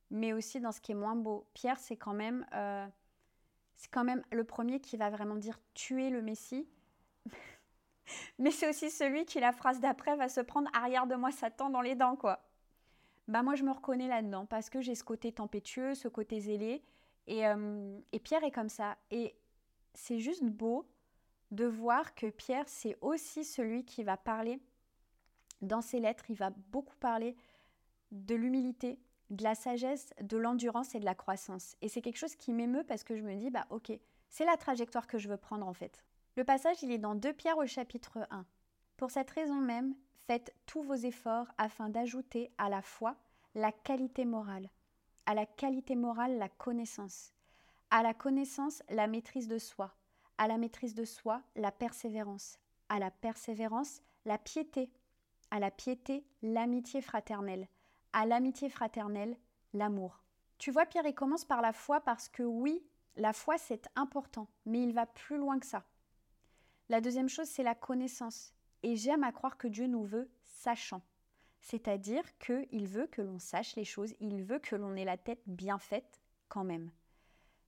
mais 0.10 0.34
aussi 0.34 0.60
dans 0.60 0.72
ce 0.72 0.82
qui 0.82 0.94
est 0.94 0.96
moins 0.96 1.16
beau. 1.16 1.46
Pierre, 1.54 1.78
c'est 1.78 1.96
quand 1.96 2.16
même, 2.16 2.44
euh, 2.56 2.88
c'est 3.76 3.92
quand 3.92 4.04
même 4.04 4.24
le 4.32 4.44
premier 4.44 4.80
qui 4.80 4.98
va 4.98 5.12
vraiment 5.12 5.36
dire 5.36 5.60
tuer 5.76 6.10
le 6.10 6.24
Messie, 6.24 6.68
mais 8.40 8.50
c'est 8.50 8.68
aussi 8.68 8.90
celui 8.90 9.26
qui 9.26 9.40
la 9.40 9.52
phrase 9.52 9.80
d'après 9.80 10.16
va 10.16 10.28
se 10.28 10.42
prendre 10.42 10.72
arrière 10.74 11.06
de 11.06 11.14
moi 11.14 11.32
Satan 11.32 11.70
dans 11.70 11.82
les 11.82 11.94
dents, 11.94 12.16
quoi. 12.16 12.42
Bah 13.28 13.44
moi 13.44 13.54
je 13.54 13.64
me 13.64 13.72
reconnais 13.72 14.08
là-dedans 14.08 14.48
parce 14.48 14.72
que 14.72 14.82
j'ai 14.82 14.96
ce 14.96 15.04
côté 15.04 15.32
tempétueux, 15.32 15.94
ce 15.94 16.08
côté 16.08 16.40
zélé. 16.40 16.84
Et, 17.28 17.44
et 18.12 18.20
Pierre 18.20 18.44
est 18.44 18.52
comme 18.52 18.70
ça. 18.70 18.98
Et 19.12 19.36
c'est 19.94 20.20
juste 20.20 20.44
beau 20.44 20.88
de 21.52 21.66
voir 21.66 22.16
que 22.16 22.28
Pierre, 22.28 22.68
c'est 22.68 22.98
aussi 23.02 23.44
celui 23.44 23.86
qui 23.86 24.04
va 24.04 24.18
parler 24.18 24.60
dans 25.62 25.82
ses 25.82 26.00
lettres, 26.00 26.30
il 26.30 26.36
va 26.36 26.52
beaucoup 26.52 26.96
parler 26.98 27.36
de 28.12 28.36
l'humilité, 28.36 29.00
de 29.30 29.44
la 29.44 29.56
sagesse, 29.56 30.14
de 30.22 30.38
l'endurance 30.38 30.96
et 30.96 31.00
de 31.00 31.06
la 31.06 31.16
croissance. 31.16 31.76
Et 31.82 31.90
c'est 31.90 32.02
quelque 32.02 32.18
chose 32.18 32.36
qui 32.36 32.54
m'émeut 32.54 32.84
parce 32.84 33.04
que 33.04 33.16
je 33.16 33.24
me 33.24 33.36
dis, 33.36 33.50
bah 33.50 33.66
ok, 33.70 33.92
c'est 34.30 34.46
la 34.46 34.58
trajectoire 34.58 35.08
que 35.08 35.18
je 35.18 35.28
veux 35.28 35.38
prendre 35.38 35.68
en 35.68 35.74
fait. 35.74 36.04
Le 36.36 36.44
passage, 36.44 36.84
il 36.84 36.92
est 36.92 36.98
dans 36.98 37.16
2 37.16 37.34
Pierre 37.34 37.58
au 37.58 37.66
chapitre 37.66 38.28
1. 38.30 38.46
Pour 38.98 39.12
cette 39.12 39.32
raison 39.32 39.56
même, 39.56 39.96
faites 40.28 40.54
tous 40.66 40.84
vos 40.84 40.96
efforts 40.96 41.48
afin 41.58 41.90
d'ajouter 41.90 42.52
à 42.58 42.70
la 42.70 42.82
foi 42.82 43.16
la 43.56 43.72
qualité 43.72 44.26
morale, 44.26 44.70
à 45.26 45.34
la 45.34 45.46
qualité 45.46 45.96
morale 45.96 46.38
la 46.38 46.50
connaissance, 46.50 47.34
à 47.92 48.04
la 48.04 48.14
connaissance, 48.14 48.84
la 48.90 49.08
maîtrise 49.08 49.48
de 49.48 49.58
soi. 49.58 49.96
À 50.38 50.48
la 50.48 50.58
maîtrise 50.58 50.96
de 50.96 51.06
soi, 51.06 51.42
la 51.56 51.72
persévérance. 51.72 52.60
À 52.90 53.00
la 53.00 53.10
persévérance, 53.10 54.02
la 54.26 54.38
piété. 54.38 54.92
À 55.52 55.60
la 55.60 55.72
piété, 55.72 56.26
l'amitié 56.42 57.02
fraternelle. 57.02 57.70
À 58.12 58.26
l'amitié 58.26 58.70
fraternelle, 58.70 59.38
l'amour. 59.74 60.24
Tu 60.58 60.72
vois, 60.72 60.86
Pierre, 60.86 61.06
il 61.06 61.16
commence 61.16 61.46
par 61.46 61.62
la 61.62 61.74
foi 61.74 62.02
parce 62.02 62.28
que 62.28 62.44
oui, 62.44 62.84
la 63.16 63.34
foi, 63.34 63.58
c'est 63.58 63.88
important, 63.96 64.50
mais 64.66 64.84
il 64.84 64.94
va 64.94 65.06
plus 65.06 65.38
loin 65.38 65.60
que 65.60 65.66
ça. 65.66 65.86
La 66.90 67.02
deuxième 67.02 67.30
chose, 67.30 67.48
c'est 67.48 67.64
la 67.64 67.76
connaissance. 67.76 68.54
Et 68.84 68.96
j'aime 68.96 69.24
à 69.24 69.32
croire 69.32 69.58
que 69.58 69.68
Dieu 69.68 69.88
nous 69.88 70.04
veut 70.04 70.30
sachant. 70.44 71.02
C'est-à-dire 71.66 72.24
qu'il 72.38 72.88
veut 72.88 73.08
que 73.08 73.24
l'on 73.24 73.40
sache 73.40 73.76
les 73.76 73.86
choses, 73.86 74.14
il 74.20 74.44
veut 74.44 74.60
que 74.60 74.76
l'on 74.76 74.96
ait 74.96 75.04
la 75.04 75.18
tête 75.18 75.42
bien 75.48 75.80
faite 75.80 76.22
quand 76.48 76.64
même. 76.64 76.92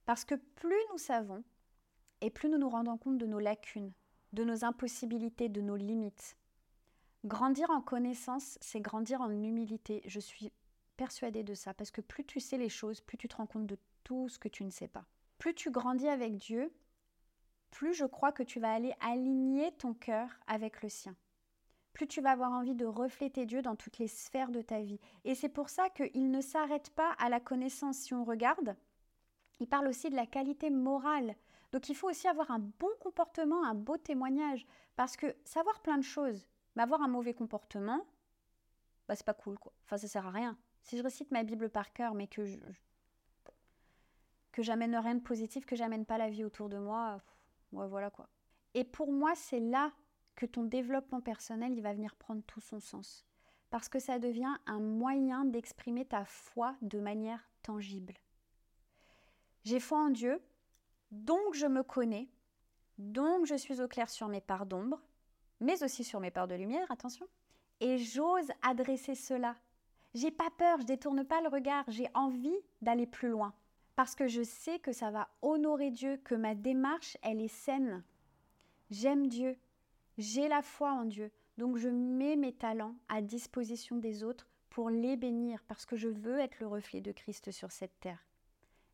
Parce 0.04 0.24
que 0.24 0.36
plus 0.36 0.80
nous 0.92 0.98
savons, 0.98 1.42
et 2.20 2.30
plus 2.30 2.48
nous 2.48 2.58
nous 2.58 2.68
rendons 2.68 2.96
compte 2.96 3.18
de 3.18 3.26
nos 3.26 3.40
lacunes, 3.40 3.92
de 4.34 4.44
nos 4.44 4.64
impossibilités, 4.64 5.48
de 5.48 5.60
nos 5.60 5.74
limites. 5.74 6.36
Grandir 7.24 7.70
en 7.70 7.80
connaissance, 7.80 8.56
c'est 8.60 8.80
grandir 8.80 9.20
en 9.20 9.32
humilité. 9.32 10.00
Je 10.06 10.20
suis 10.20 10.52
persuadée 10.96 11.42
de 11.42 11.54
ça, 11.54 11.74
parce 11.74 11.90
que 11.90 12.00
plus 12.00 12.24
tu 12.24 12.38
sais 12.38 12.56
les 12.56 12.68
choses, 12.68 13.00
plus 13.00 13.18
tu 13.18 13.26
te 13.26 13.34
rends 13.34 13.46
compte 13.46 13.66
de 13.66 13.78
tout 14.04 14.28
ce 14.28 14.38
que 14.38 14.48
tu 14.48 14.62
ne 14.62 14.70
sais 14.70 14.86
pas. 14.86 15.06
Plus 15.38 15.56
tu 15.56 15.72
grandis 15.72 16.08
avec 16.08 16.36
Dieu, 16.36 16.72
plus 17.72 17.94
je 17.94 18.04
crois 18.04 18.30
que 18.30 18.44
tu 18.44 18.60
vas 18.60 18.72
aller 18.72 18.94
aligner 19.00 19.72
ton 19.72 19.92
cœur 19.92 20.30
avec 20.46 20.82
le 20.82 20.88
sien. 20.88 21.16
Plus 21.98 22.06
tu 22.06 22.20
vas 22.20 22.30
avoir 22.30 22.52
envie 22.52 22.76
de 22.76 22.86
refléter 22.86 23.44
Dieu 23.44 23.60
dans 23.60 23.74
toutes 23.74 23.98
les 23.98 24.06
sphères 24.06 24.52
de 24.52 24.62
ta 24.62 24.78
vie. 24.78 25.00
Et 25.24 25.34
c'est 25.34 25.48
pour 25.48 25.68
ça 25.68 25.90
qu'il 25.90 26.30
ne 26.30 26.40
s'arrête 26.40 26.90
pas 26.90 27.10
à 27.18 27.28
la 27.28 27.40
connaissance. 27.40 27.96
Si 27.96 28.14
on 28.14 28.22
regarde, 28.22 28.76
il 29.58 29.66
parle 29.66 29.88
aussi 29.88 30.08
de 30.08 30.14
la 30.14 30.24
qualité 30.24 30.70
morale. 30.70 31.34
Donc 31.72 31.88
il 31.88 31.96
faut 31.96 32.08
aussi 32.08 32.28
avoir 32.28 32.52
un 32.52 32.60
bon 32.60 32.90
comportement, 33.00 33.64
un 33.64 33.74
beau 33.74 33.96
témoignage. 33.96 34.64
Parce 34.94 35.16
que 35.16 35.34
savoir 35.42 35.80
plein 35.80 35.98
de 35.98 36.04
choses, 36.04 36.46
mais 36.76 36.84
avoir 36.84 37.02
un 37.02 37.08
mauvais 37.08 37.34
comportement, 37.34 38.06
bah 39.08 39.16
c'est 39.16 39.26
pas 39.26 39.34
cool 39.34 39.58
quoi. 39.58 39.72
Enfin 39.84 39.96
ça 39.96 40.06
sert 40.06 40.24
à 40.24 40.30
rien. 40.30 40.56
Si 40.84 40.96
je 40.96 41.02
récite 41.02 41.32
ma 41.32 41.42
Bible 41.42 41.68
par 41.68 41.92
cœur, 41.92 42.14
mais 42.14 42.28
que 42.28 42.44
je, 42.44 42.60
que 44.52 44.62
j'amène 44.62 44.94
rien 44.94 45.16
de 45.16 45.20
positif, 45.20 45.66
que 45.66 45.74
j'amène 45.74 46.06
pas 46.06 46.16
la 46.16 46.30
vie 46.30 46.44
autour 46.44 46.68
de 46.68 46.78
moi, 46.78 47.20
ouais, 47.72 47.88
voilà 47.88 48.10
quoi. 48.10 48.28
Et 48.74 48.84
pour 48.84 49.10
moi, 49.10 49.34
c'est 49.34 49.58
là 49.58 49.90
que 50.38 50.46
ton 50.46 50.62
développement 50.62 51.20
personnel, 51.20 51.72
il 51.72 51.82
va 51.82 51.92
venir 51.92 52.14
prendre 52.14 52.44
tout 52.44 52.60
son 52.60 52.78
sens. 52.78 53.26
Parce 53.70 53.88
que 53.88 53.98
ça 53.98 54.20
devient 54.20 54.54
un 54.66 54.78
moyen 54.78 55.44
d'exprimer 55.44 56.04
ta 56.04 56.24
foi 56.24 56.76
de 56.80 57.00
manière 57.00 57.50
tangible. 57.62 58.14
J'ai 59.64 59.80
foi 59.80 59.98
en 59.98 60.10
Dieu, 60.10 60.40
donc 61.10 61.54
je 61.54 61.66
me 61.66 61.82
connais, 61.82 62.28
donc 62.98 63.46
je 63.46 63.56
suis 63.56 63.80
au 63.80 63.88
clair 63.88 64.08
sur 64.08 64.28
mes 64.28 64.40
parts 64.40 64.64
d'ombre, 64.64 65.02
mais 65.58 65.82
aussi 65.82 66.04
sur 66.04 66.20
mes 66.20 66.30
parts 66.30 66.46
de 66.46 66.54
lumière, 66.54 66.88
attention, 66.88 67.26
et 67.80 67.98
j'ose 67.98 68.52
adresser 68.62 69.16
cela. 69.16 69.56
J'ai 70.14 70.30
pas 70.30 70.50
peur, 70.56 70.80
je 70.80 70.86
détourne 70.86 71.24
pas 71.24 71.40
le 71.40 71.48
regard, 71.48 71.84
j'ai 71.88 72.08
envie 72.14 72.56
d'aller 72.80 73.06
plus 73.06 73.28
loin 73.28 73.52
parce 73.98 74.14
que 74.14 74.28
je 74.28 74.44
sais 74.44 74.78
que 74.78 74.92
ça 74.92 75.10
va 75.10 75.28
honorer 75.42 75.90
Dieu, 75.90 76.18
que 76.18 76.36
ma 76.36 76.54
démarche, 76.54 77.16
elle 77.20 77.40
est 77.40 77.48
saine. 77.48 78.04
J'aime 78.92 79.26
Dieu, 79.26 79.58
j'ai 80.18 80.48
la 80.48 80.62
foi 80.62 80.90
en 80.92 81.04
Dieu, 81.04 81.30
donc 81.56 81.76
je 81.76 81.88
mets 81.88 82.36
mes 82.36 82.52
talents 82.52 82.96
à 83.08 83.22
disposition 83.22 83.96
des 83.96 84.24
autres 84.24 84.48
pour 84.68 84.90
les 84.90 85.16
bénir 85.16 85.62
parce 85.66 85.86
que 85.86 85.96
je 85.96 86.08
veux 86.08 86.38
être 86.38 86.58
le 86.60 86.66
reflet 86.66 87.00
de 87.00 87.12
Christ 87.12 87.50
sur 87.52 87.70
cette 87.70 87.98
terre. 88.00 88.26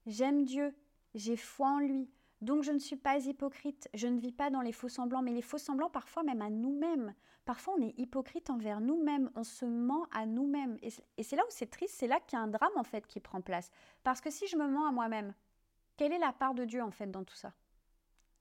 J'aime 0.06 0.44
Dieu, 0.44 0.74
j'ai 1.14 1.36
foi 1.36 1.68
en 1.68 1.78
lui, 1.78 2.10
donc 2.42 2.62
je 2.62 2.72
ne 2.72 2.78
suis 2.78 2.96
pas 2.96 3.18
hypocrite, 3.26 3.88
je 3.94 4.06
ne 4.06 4.20
vis 4.20 4.32
pas 4.32 4.50
dans 4.50 4.60
les 4.60 4.72
faux 4.72 4.90
semblants, 4.90 5.22
mais 5.22 5.32
les 5.32 5.40
faux 5.40 5.56
semblants 5.56 5.88
parfois 5.88 6.22
même 6.22 6.42
à 6.42 6.50
nous-mêmes. 6.50 7.14
Parfois 7.46 7.74
on 7.78 7.82
est 7.82 7.98
hypocrite 7.98 8.50
envers 8.50 8.80
nous-mêmes, 8.80 9.30
on 9.34 9.44
se 9.44 9.64
ment 9.64 10.06
à 10.12 10.26
nous-mêmes. 10.26 10.76
Et 10.82 11.22
c'est 11.22 11.36
là 11.36 11.42
où 11.42 11.50
c'est 11.50 11.70
triste, 11.70 11.94
c'est 11.96 12.06
là 12.06 12.20
qu'il 12.20 12.38
y 12.38 12.40
a 12.40 12.44
un 12.44 12.48
drame 12.48 12.72
en 12.76 12.84
fait 12.84 13.06
qui 13.06 13.20
prend 13.20 13.40
place. 13.40 13.70
Parce 14.02 14.20
que 14.20 14.30
si 14.30 14.46
je 14.46 14.56
me 14.56 14.68
mens 14.68 14.86
à 14.86 14.92
moi-même, 14.92 15.32
quelle 15.96 16.12
est 16.12 16.18
la 16.18 16.32
part 16.34 16.54
de 16.54 16.66
Dieu 16.66 16.82
en 16.82 16.90
fait 16.90 17.10
dans 17.10 17.24
tout 17.24 17.36
ça? 17.36 17.54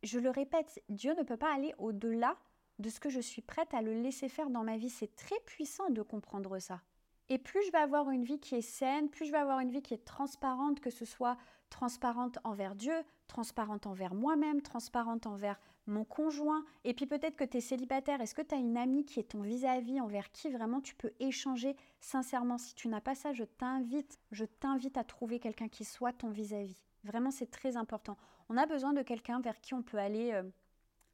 Je 0.01 0.19
le 0.19 0.29
répète, 0.29 0.83
Dieu 0.89 1.13
ne 1.13 1.23
peut 1.23 1.37
pas 1.37 1.53
aller 1.53 1.73
au-delà 1.77 2.37
de 2.83 2.89
ce 2.89 2.99
que 2.99 3.09
je 3.09 3.21
suis 3.21 3.41
prête 3.41 3.73
à 3.73 3.81
le 3.81 3.93
laisser 3.93 4.29
faire 4.29 4.49
dans 4.49 4.63
ma 4.63 4.77
vie. 4.77 4.89
C'est 4.89 5.15
très 5.15 5.39
puissant 5.45 5.89
de 5.89 6.03
comprendre 6.03 6.59
ça. 6.59 6.81
Et 7.29 7.39
plus 7.39 7.65
je 7.65 7.71
vais 7.71 7.79
avoir 7.79 8.11
une 8.11 8.25
vie 8.25 8.39
qui 8.39 8.55
est 8.55 8.61
saine, 8.61 9.09
plus 9.09 9.25
je 9.25 9.31
vais 9.31 9.37
avoir 9.37 9.59
une 9.61 9.71
vie 9.71 9.81
qui 9.81 9.93
est 9.93 10.05
transparente, 10.05 10.81
que 10.81 10.89
ce 10.89 11.05
soit 11.05 11.37
transparente 11.69 12.37
envers 12.43 12.75
Dieu, 12.75 12.93
transparente 13.27 13.87
envers 13.87 14.13
moi-même, 14.13 14.61
transparente 14.61 15.25
envers 15.25 15.59
mon 15.87 16.03
conjoint. 16.03 16.65
Et 16.83 16.93
puis 16.93 17.05
peut-être 17.05 17.37
que 17.37 17.45
tu 17.45 17.57
es 17.57 17.61
célibataire. 17.61 18.19
Est-ce 18.21 18.35
que 18.35 18.41
tu 18.41 18.53
as 18.53 18.57
une 18.57 18.77
amie 18.77 19.05
qui 19.05 19.19
est 19.21 19.31
ton 19.31 19.41
vis-à-vis, 19.41 20.01
envers 20.01 20.31
qui 20.31 20.49
vraiment 20.49 20.81
tu 20.81 20.93
peux 20.95 21.11
échanger 21.19 21.75
sincèrement? 22.01 22.57
Si 22.57 22.75
tu 22.75 22.89
n'as 22.89 23.01
pas 23.01 23.15
ça, 23.15 23.31
je 23.31 23.45
t'invite, 23.45 24.19
je 24.31 24.45
t'invite 24.45 24.97
à 24.97 25.05
trouver 25.05 25.39
quelqu'un 25.39 25.69
qui 25.69 25.85
soit 25.85 26.13
ton 26.13 26.29
vis-à-vis. 26.29 26.85
Vraiment, 27.05 27.31
c'est 27.31 27.49
très 27.49 27.77
important. 27.77 28.17
On 28.49 28.57
a 28.57 28.65
besoin 28.65 28.93
de 28.93 29.01
quelqu'un 29.01 29.39
vers 29.39 29.59
qui 29.61 29.73
on 29.73 29.81
peut 29.81 29.97
aller 29.97 30.31
euh, 30.33 30.43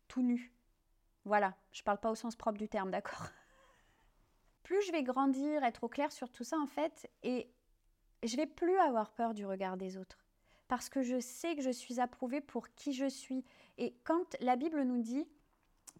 tout 0.08 0.23
nu. 0.23 0.51
Voilà, 1.29 1.53
je 1.71 1.81
ne 1.81 1.85
parle 1.85 1.99
pas 1.99 2.11
au 2.11 2.15
sens 2.15 2.35
propre 2.35 2.57
du 2.57 2.67
terme, 2.67 2.91
d'accord 2.91 3.27
Plus 4.63 4.81
je 4.81 4.91
vais 4.91 5.03
grandir, 5.03 5.63
être 5.63 5.85
au 5.85 5.87
clair 5.87 6.11
sur 6.11 6.29
tout 6.29 6.43
ça 6.43 6.57
en 6.59 6.67
fait, 6.67 7.09
et 7.23 7.49
je 8.23 8.35
vais 8.35 8.47
plus 8.47 8.77
avoir 8.77 9.11
peur 9.11 9.33
du 9.33 9.45
regard 9.45 9.77
des 9.77 9.95
autres 9.97 10.17
parce 10.69 10.87
que 10.87 11.01
je 11.01 11.19
sais 11.19 11.55
que 11.55 11.61
je 11.61 11.71
suis 11.71 11.99
approuvée 11.99 12.39
pour 12.39 12.69
qui 12.69 12.93
je 12.93 13.09
suis. 13.09 13.43
Et 13.77 13.95
quand 14.05 14.37
la 14.39 14.55
Bible 14.55 14.83
nous 14.83 15.01
dit 15.01 15.27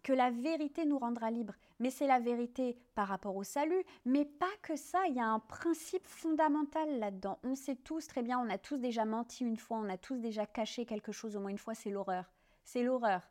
que 0.02 0.12
la 0.12 0.30
vérité 0.30 0.86
nous 0.86 0.98
rendra 0.98 1.30
libres, 1.30 1.56
mais 1.78 1.90
c'est 1.90 2.06
la 2.06 2.20
vérité 2.20 2.78
par 2.94 3.08
rapport 3.08 3.36
au 3.36 3.42
salut, 3.42 3.84
mais 4.04 4.24
pas 4.24 4.46
que 4.62 4.76
ça, 4.76 5.00
il 5.08 5.14
y 5.14 5.20
a 5.20 5.26
un 5.26 5.40
principe 5.40 6.06
fondamental 6.06 6.98
là-dedans. 6.98 7.38
On 7.42 7.54
sait 7.54 7.76
tous 7.76 8.06
très 8.06 8.22
bien, 8.22 8.38
on 8.38 8.48
a 8.48 8.58
tous 8.58 8.78
déjà 8.78 9.04
menti 9.04 9.44
une 9.44 9.56
fois, 9.56 9.78
on 9.78 9.88
a 9.88 9.98
tous 9.98 10.18
déjà 10.18 10.46
caché 10.46 10.86
quelque 10.86 11.12
chose 11.12 11.36
au 11.36 11.40
moins 11.40 11.50
une 11.50 11.58
fois, 11.58 11.74
c'est 11.74 11.90
l'horreur. 11.90 12.32
C'est 12.64 12.82
l'horreur. 12.82 13.28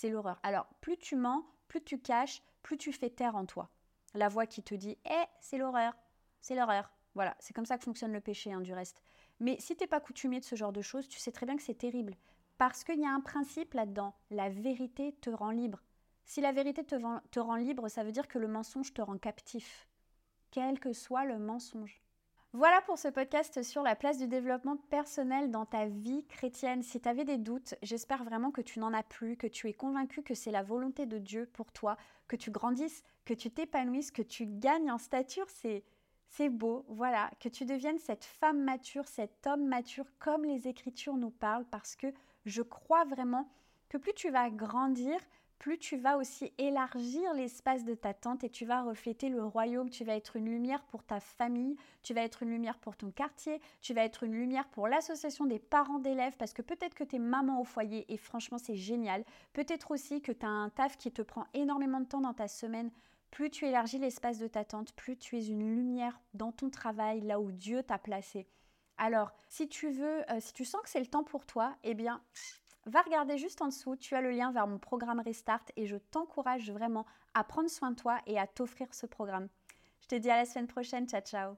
C'est 0.00 0.10
l'horreur. 0.10 0.38
Alors, 0.44 0.68
plus 0.80 0.96
tu 0.96 1.16
mens, 1.16 1.44
plus 1.66 1.82
tu 1.82 1.98
caches, 1.98 2.40
plus 2.62 2.78
tu 2.78 2.92
fais 2.92 3.10
taire 3.10 3.34
en 3.34 3.46
toi. 3.46 3.68
La 4.14 4.28
voix 4.28 4.46
qui 4.46 4.62
te 4.62 4.76
dit 4.76 4.96
Eh, 5.04 5.24
c'est 5.40 5.58
l'horreur, 5.58 5.92
c'est 6.40 6.54
l'horreur. 6.54 6.88
Voilà, 7.16 7.34
c'est 7.40 7.52
comme 7.52 7.66
ça 7.66 7.78
que 7.78 7.82
fonctionne 7.82 8.12
le 8.12 8.20
péché, 8.20 8.52
hein, 8.52 8.60
du 8.60 8.72
reste. 8.72 9.02
Mais 9.40 9.56
si 9.58 9.74
tu 9.74 9.82
n'es 9.82 9.88
pas 9.88 9.98
coutumier 9.98 10.38
de 10.38 10.44
ce 10.44 10.54
genre 10.54 10.72
de 10.72 10.82
choses, 10.82 11.08
tu 11.08 11.18
sais 11.18 11.32
très 11.32 11.46
bien 11.46 11.56
que 11.56 11.64
c'est 11.64 11.74
terrible. 11.74 12.14
Parce 12.58 12.84
qu'il 12.84 13.00
y 13.00 13.04
a 13.04 13.10
un 13.10 13.20
principe 13.20 13.74
là-dedans. 13.74 14.14
La 14.30 14.48
vérité 14.48 15.16
te 15.20 15.30
rend 15.30 15.50
libre. 15.50 15.82
Si 16.26 16.40
la 16.40 16.52
vérité 16.52 16.84
te 16.84 17.40
rend 17.40 17.56
libre, 17.56 17.88
ça 17.88 18.04
veut 18.04 18.12
dire 18.12 18.28
que 18.28 18.38
le 18.38 18.46
mensonge 18.46 18.94
te 18.94 19.02
rend 19.02 19.18
captif. 19.18 19.88
Quel 20.52 20.78
que 20.78 20.92
soit 20.92 21.24
le 21.24 21.40
mensonge. 21.40 22.00
Voilà 22.58 22.80
pour 22.80 22.98
ce 22.98 23.06
podcast 23.06 23.62
sur 23.62 23.84
la 23.84 23.94
place 23.94 24.18
du 24.18 24.26
développement 24.26 24.78
personnel 24.90 25.48
dans 25.48 25.64
ta 25.64 25.86
vie 25.86 26.26
chrétienne. 26.26 26.82
Si 26.82 27.00
tu 27.00 27.08
avais 27.08 27.24
des 27.24 27.38
doutes, 27.38 27.76
j'espère 27.82 28.24
vraiment 28.24 28.50
que 28.50 28.60
tu 28.60 28.80
n'en 28.80 28.92
as 28.92 29.04
plus, 29.04 29.36
que 29.36 29.46
tu 29.46 29.68
es 29.68 29.72
convaincu 29.72 30.24
que 30.24 30.34
c'est 30.34 30.50
la 30.50 30.64
volonté 30.64 31.06
de 31.06 31.18
Dieu 31.18 31.48
pour 31.52 31.70
toi, 31.70 31.96
que 32.26 32.34
tu 32.34 32.50
grandisses, 32.50 33.04
que 33.24 33.32
tu 33.32 33.52
t'épanouisses, 33.52 34.10
que 34.10 34.22
tu 34.22 34.44
gagnes 34.44 34.90
en 34.90 34.98
stature. 34.98 35.48
C'est 35.48 35.84
c'est 36.30 36.48
beau, 36.48 36.84
voilà, 36.88 37.30
que 37.38 37.48
tu 37.48 37.64
deviennes 37.64 38.00
cette 38.00 38.24
femme 38.24 38.64
mature, 38.64 39.06
cet 39.06 39.46
homme 39.46 39.68
mature 39.68 40.06
comme 40.18 40.44
les 40.44 40.66
Écritures 40.66 41.16
nous 41.16 41.30
parlent, 41.30 41.66
parce 41.70 41.94
que 41.94 42.08
je 42.44 42.62
crois 42.62 43.04
vraiment 43.04 43.48
que 43.88 43.98
plus 43.98 44.14
tu 44.14 44.30
vas 44.30 44.50
grandir, 44.50 45.20
plus 45.58 45.78
tu 45.78 45.96
vas 45.96 46.16
aussi 46.16 46.52
élargir 46.58 47.32
l'espace 47.34 47.84
de 47.84 47.94
ta 47.94 48.14
tente 48.14 48.44
et 48.44 48.50
tu 48.50 48.64
vas 48.64 48.82
refléter 48.82 49.28
le 49.28 49.44
royaume. 49.44 49.90
Tu 49.90 50.04
vas 50.04 50.16
être 50.16 50.36
une 50.36 50.48
lumière 50.48 50.82
pour 50.84 51.02
ta 51.02 51.20
famille, 51.20 51.76
tu 52.02 52.14
vas 52.14 52.22
être 52.22 52.42
une 52.42 52.50
lumière 52.50 52.78
pour 52.78 52.96
ton 52.96 53.10
quartier, 53.10 53.60
tu 53.80 53.94
vas 53.94 54.04
être 54.04 54.24
une 54.24 54.34
lumière 54.34 54.68
pour 54.68 54.88
l'association 54.88 55.46
des 55.46 55.58
parents 55.58 55.98
d'élèves 55.98 56.36
parce 56.38 56.52
que 56.52 56.62
peut-être 56.62 56.94
que 56.94 57.04
tu 57.04 57.16
es 57.16 57.18
maman 57.18 57.60
au 57.60 57.64
foyer 57.64 58.04
et 58.12 58.16
franchement 58.16 58.58
c'est 58.58 58.76
génial. 58.76 59.24
Peut-être 59.52 59.90
aussi 59.90 60.22
que 60.22 60.32
tu 60.32 60.46
as 60.46 60.50
un 60.50 60.70
taf 60.70 60.96
qui 60.96 61.10
te 61.10 61.22
prend 61.22 61.46
énormément 61.54 62.00
de 62.00 62.06
temps 62.06 62.20
dans 62.20 62.34
ta 62.34 62.48
semaine 62.48 62.90
plus 63.30 63.50
tu 63.50 63.66
élargis 63.66 63.98
l'espace 63.98 64.38
de 64.38 64.46
ta 64.46 64.64
tente, 64.64 64.92
plus 64.94 65.16
tu 65.16 65.36
es 65.36 65.46
une 65.46 65.74
lumière 65.74 66.18
dans 66.34 66.52
ton 66.52 66.70
travail, 66.70 67.20
là 67.20 67.40
où 67.40 67.52
Dieu 67.52 67.82
t'a 67.82 67.98
placé. 67.98 68.46
Alors, 68.96 69.32
si 69.48 69.68
tu 69.68 69.90
veux, 69.90 70.28
euh, 70.30 70.40
si 70.40 70.52
tu 70.52 70.64
sens 70.64 70.82
que 70.82 70.88
c'est 70.88 71.00
le 71.00 71.06
temps 71.06 71.24
pour 71.24 71.46
toi, 71.46 71.76
eh 71.84 71.94
bien, 71.94 72.20
va 72.88 73.02
regarder 73.02 73.38
juste 73.38 73.62
en 73.62 73.68
dessous, 73.68 73.96
tu 73.96 74.14
as 74.14 74.20
le 74.20 74.30
lien 74.30 74.52
vers 74.52 74.66
mon 74.66 74.78
programme 74.78 75.20
Restart 75.20 75.64
et 75.76 75.86
je 75.86 75.96
t'encourage 75.96 76.70
vraiment 76.70 77.06
à 77.34 77.44
prendre 77.44 77.68
soin 77.68 77.90
de 77.90 77.96
toi 77.96 78.18
et 78.26 78.38
à 78.38 78.46
t'offrir 78.46 78.92
ce 78.92 79.06
programme. 79.06 79.48
Je 80.00 80.08
te 80.08 80.14
dis 80.14 80.30
à 80.30 80.36
la 80.36 80.44
semaine 80.44 80.66
prochaine, 80.66 81.08
ciao 81.08 81.20
ciao. 81.20 81.54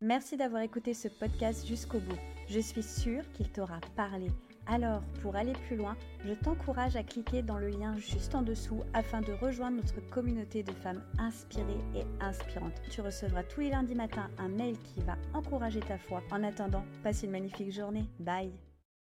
Merci 0.00 0.36
d'avoir 0.36 0.62
écouté 0.62 0.94
ce 0.94 1.08
podcast 1.08 1.66
jusqu'au 1.66 2.00
bout. 2.00 2.18
Je 2.48 2.58
suis 2.58 2.82
sûre 2.82 3.22
qu'il 3.32 3.50
t'aura 3.52 3.80
parlé. 3.94 4.28
Alors, 4.66 5.02
pour 5.22 5.36
aller 5.36 5.52
plus 5.66 5.76
loin, 5.76 5.96
je 6.24 6.34
t'encourage 6.34 6.96
à 6.96 7.02
cliquer 7.02 7.42
dans 7.42 7.58
le 7.58 7.68
lien 7.68 7.96
juste 7.96 8.34
en 8.34 8.42
dessous 8.42 8.82
afin 8.94 9.20
de 9.20 9.32
rejoindre 9.32 9.76
notre 9.76 10.00
communauté 10.10 10.62
de 10.62 10.72
femmes 10.72 11.02
inspirées 11.18 11.84
et 11.94 12.04
inspirantes. 12.20 12.80
Tu 12.90 13.00
recevras 13.00 13.42
tous 13.44 13.60
les 13.60 13.70
lundis 13.70 13.94
matins 13.94 14.30
un 14.38 14.48
mail 14.48 14.76
qui 14.78 15.00
va 15.02 15.16
encourager 15.34 15.80
ta 15.80 15.98
foi. 15.98 16.22
En 16.30 16.44
attendant, 16.44 16.84
passe 17.02 17.22
une 17.22 17.30
magnifique 17.30 17.72
journée. 17.72 18.04
Bye 18.20 18.71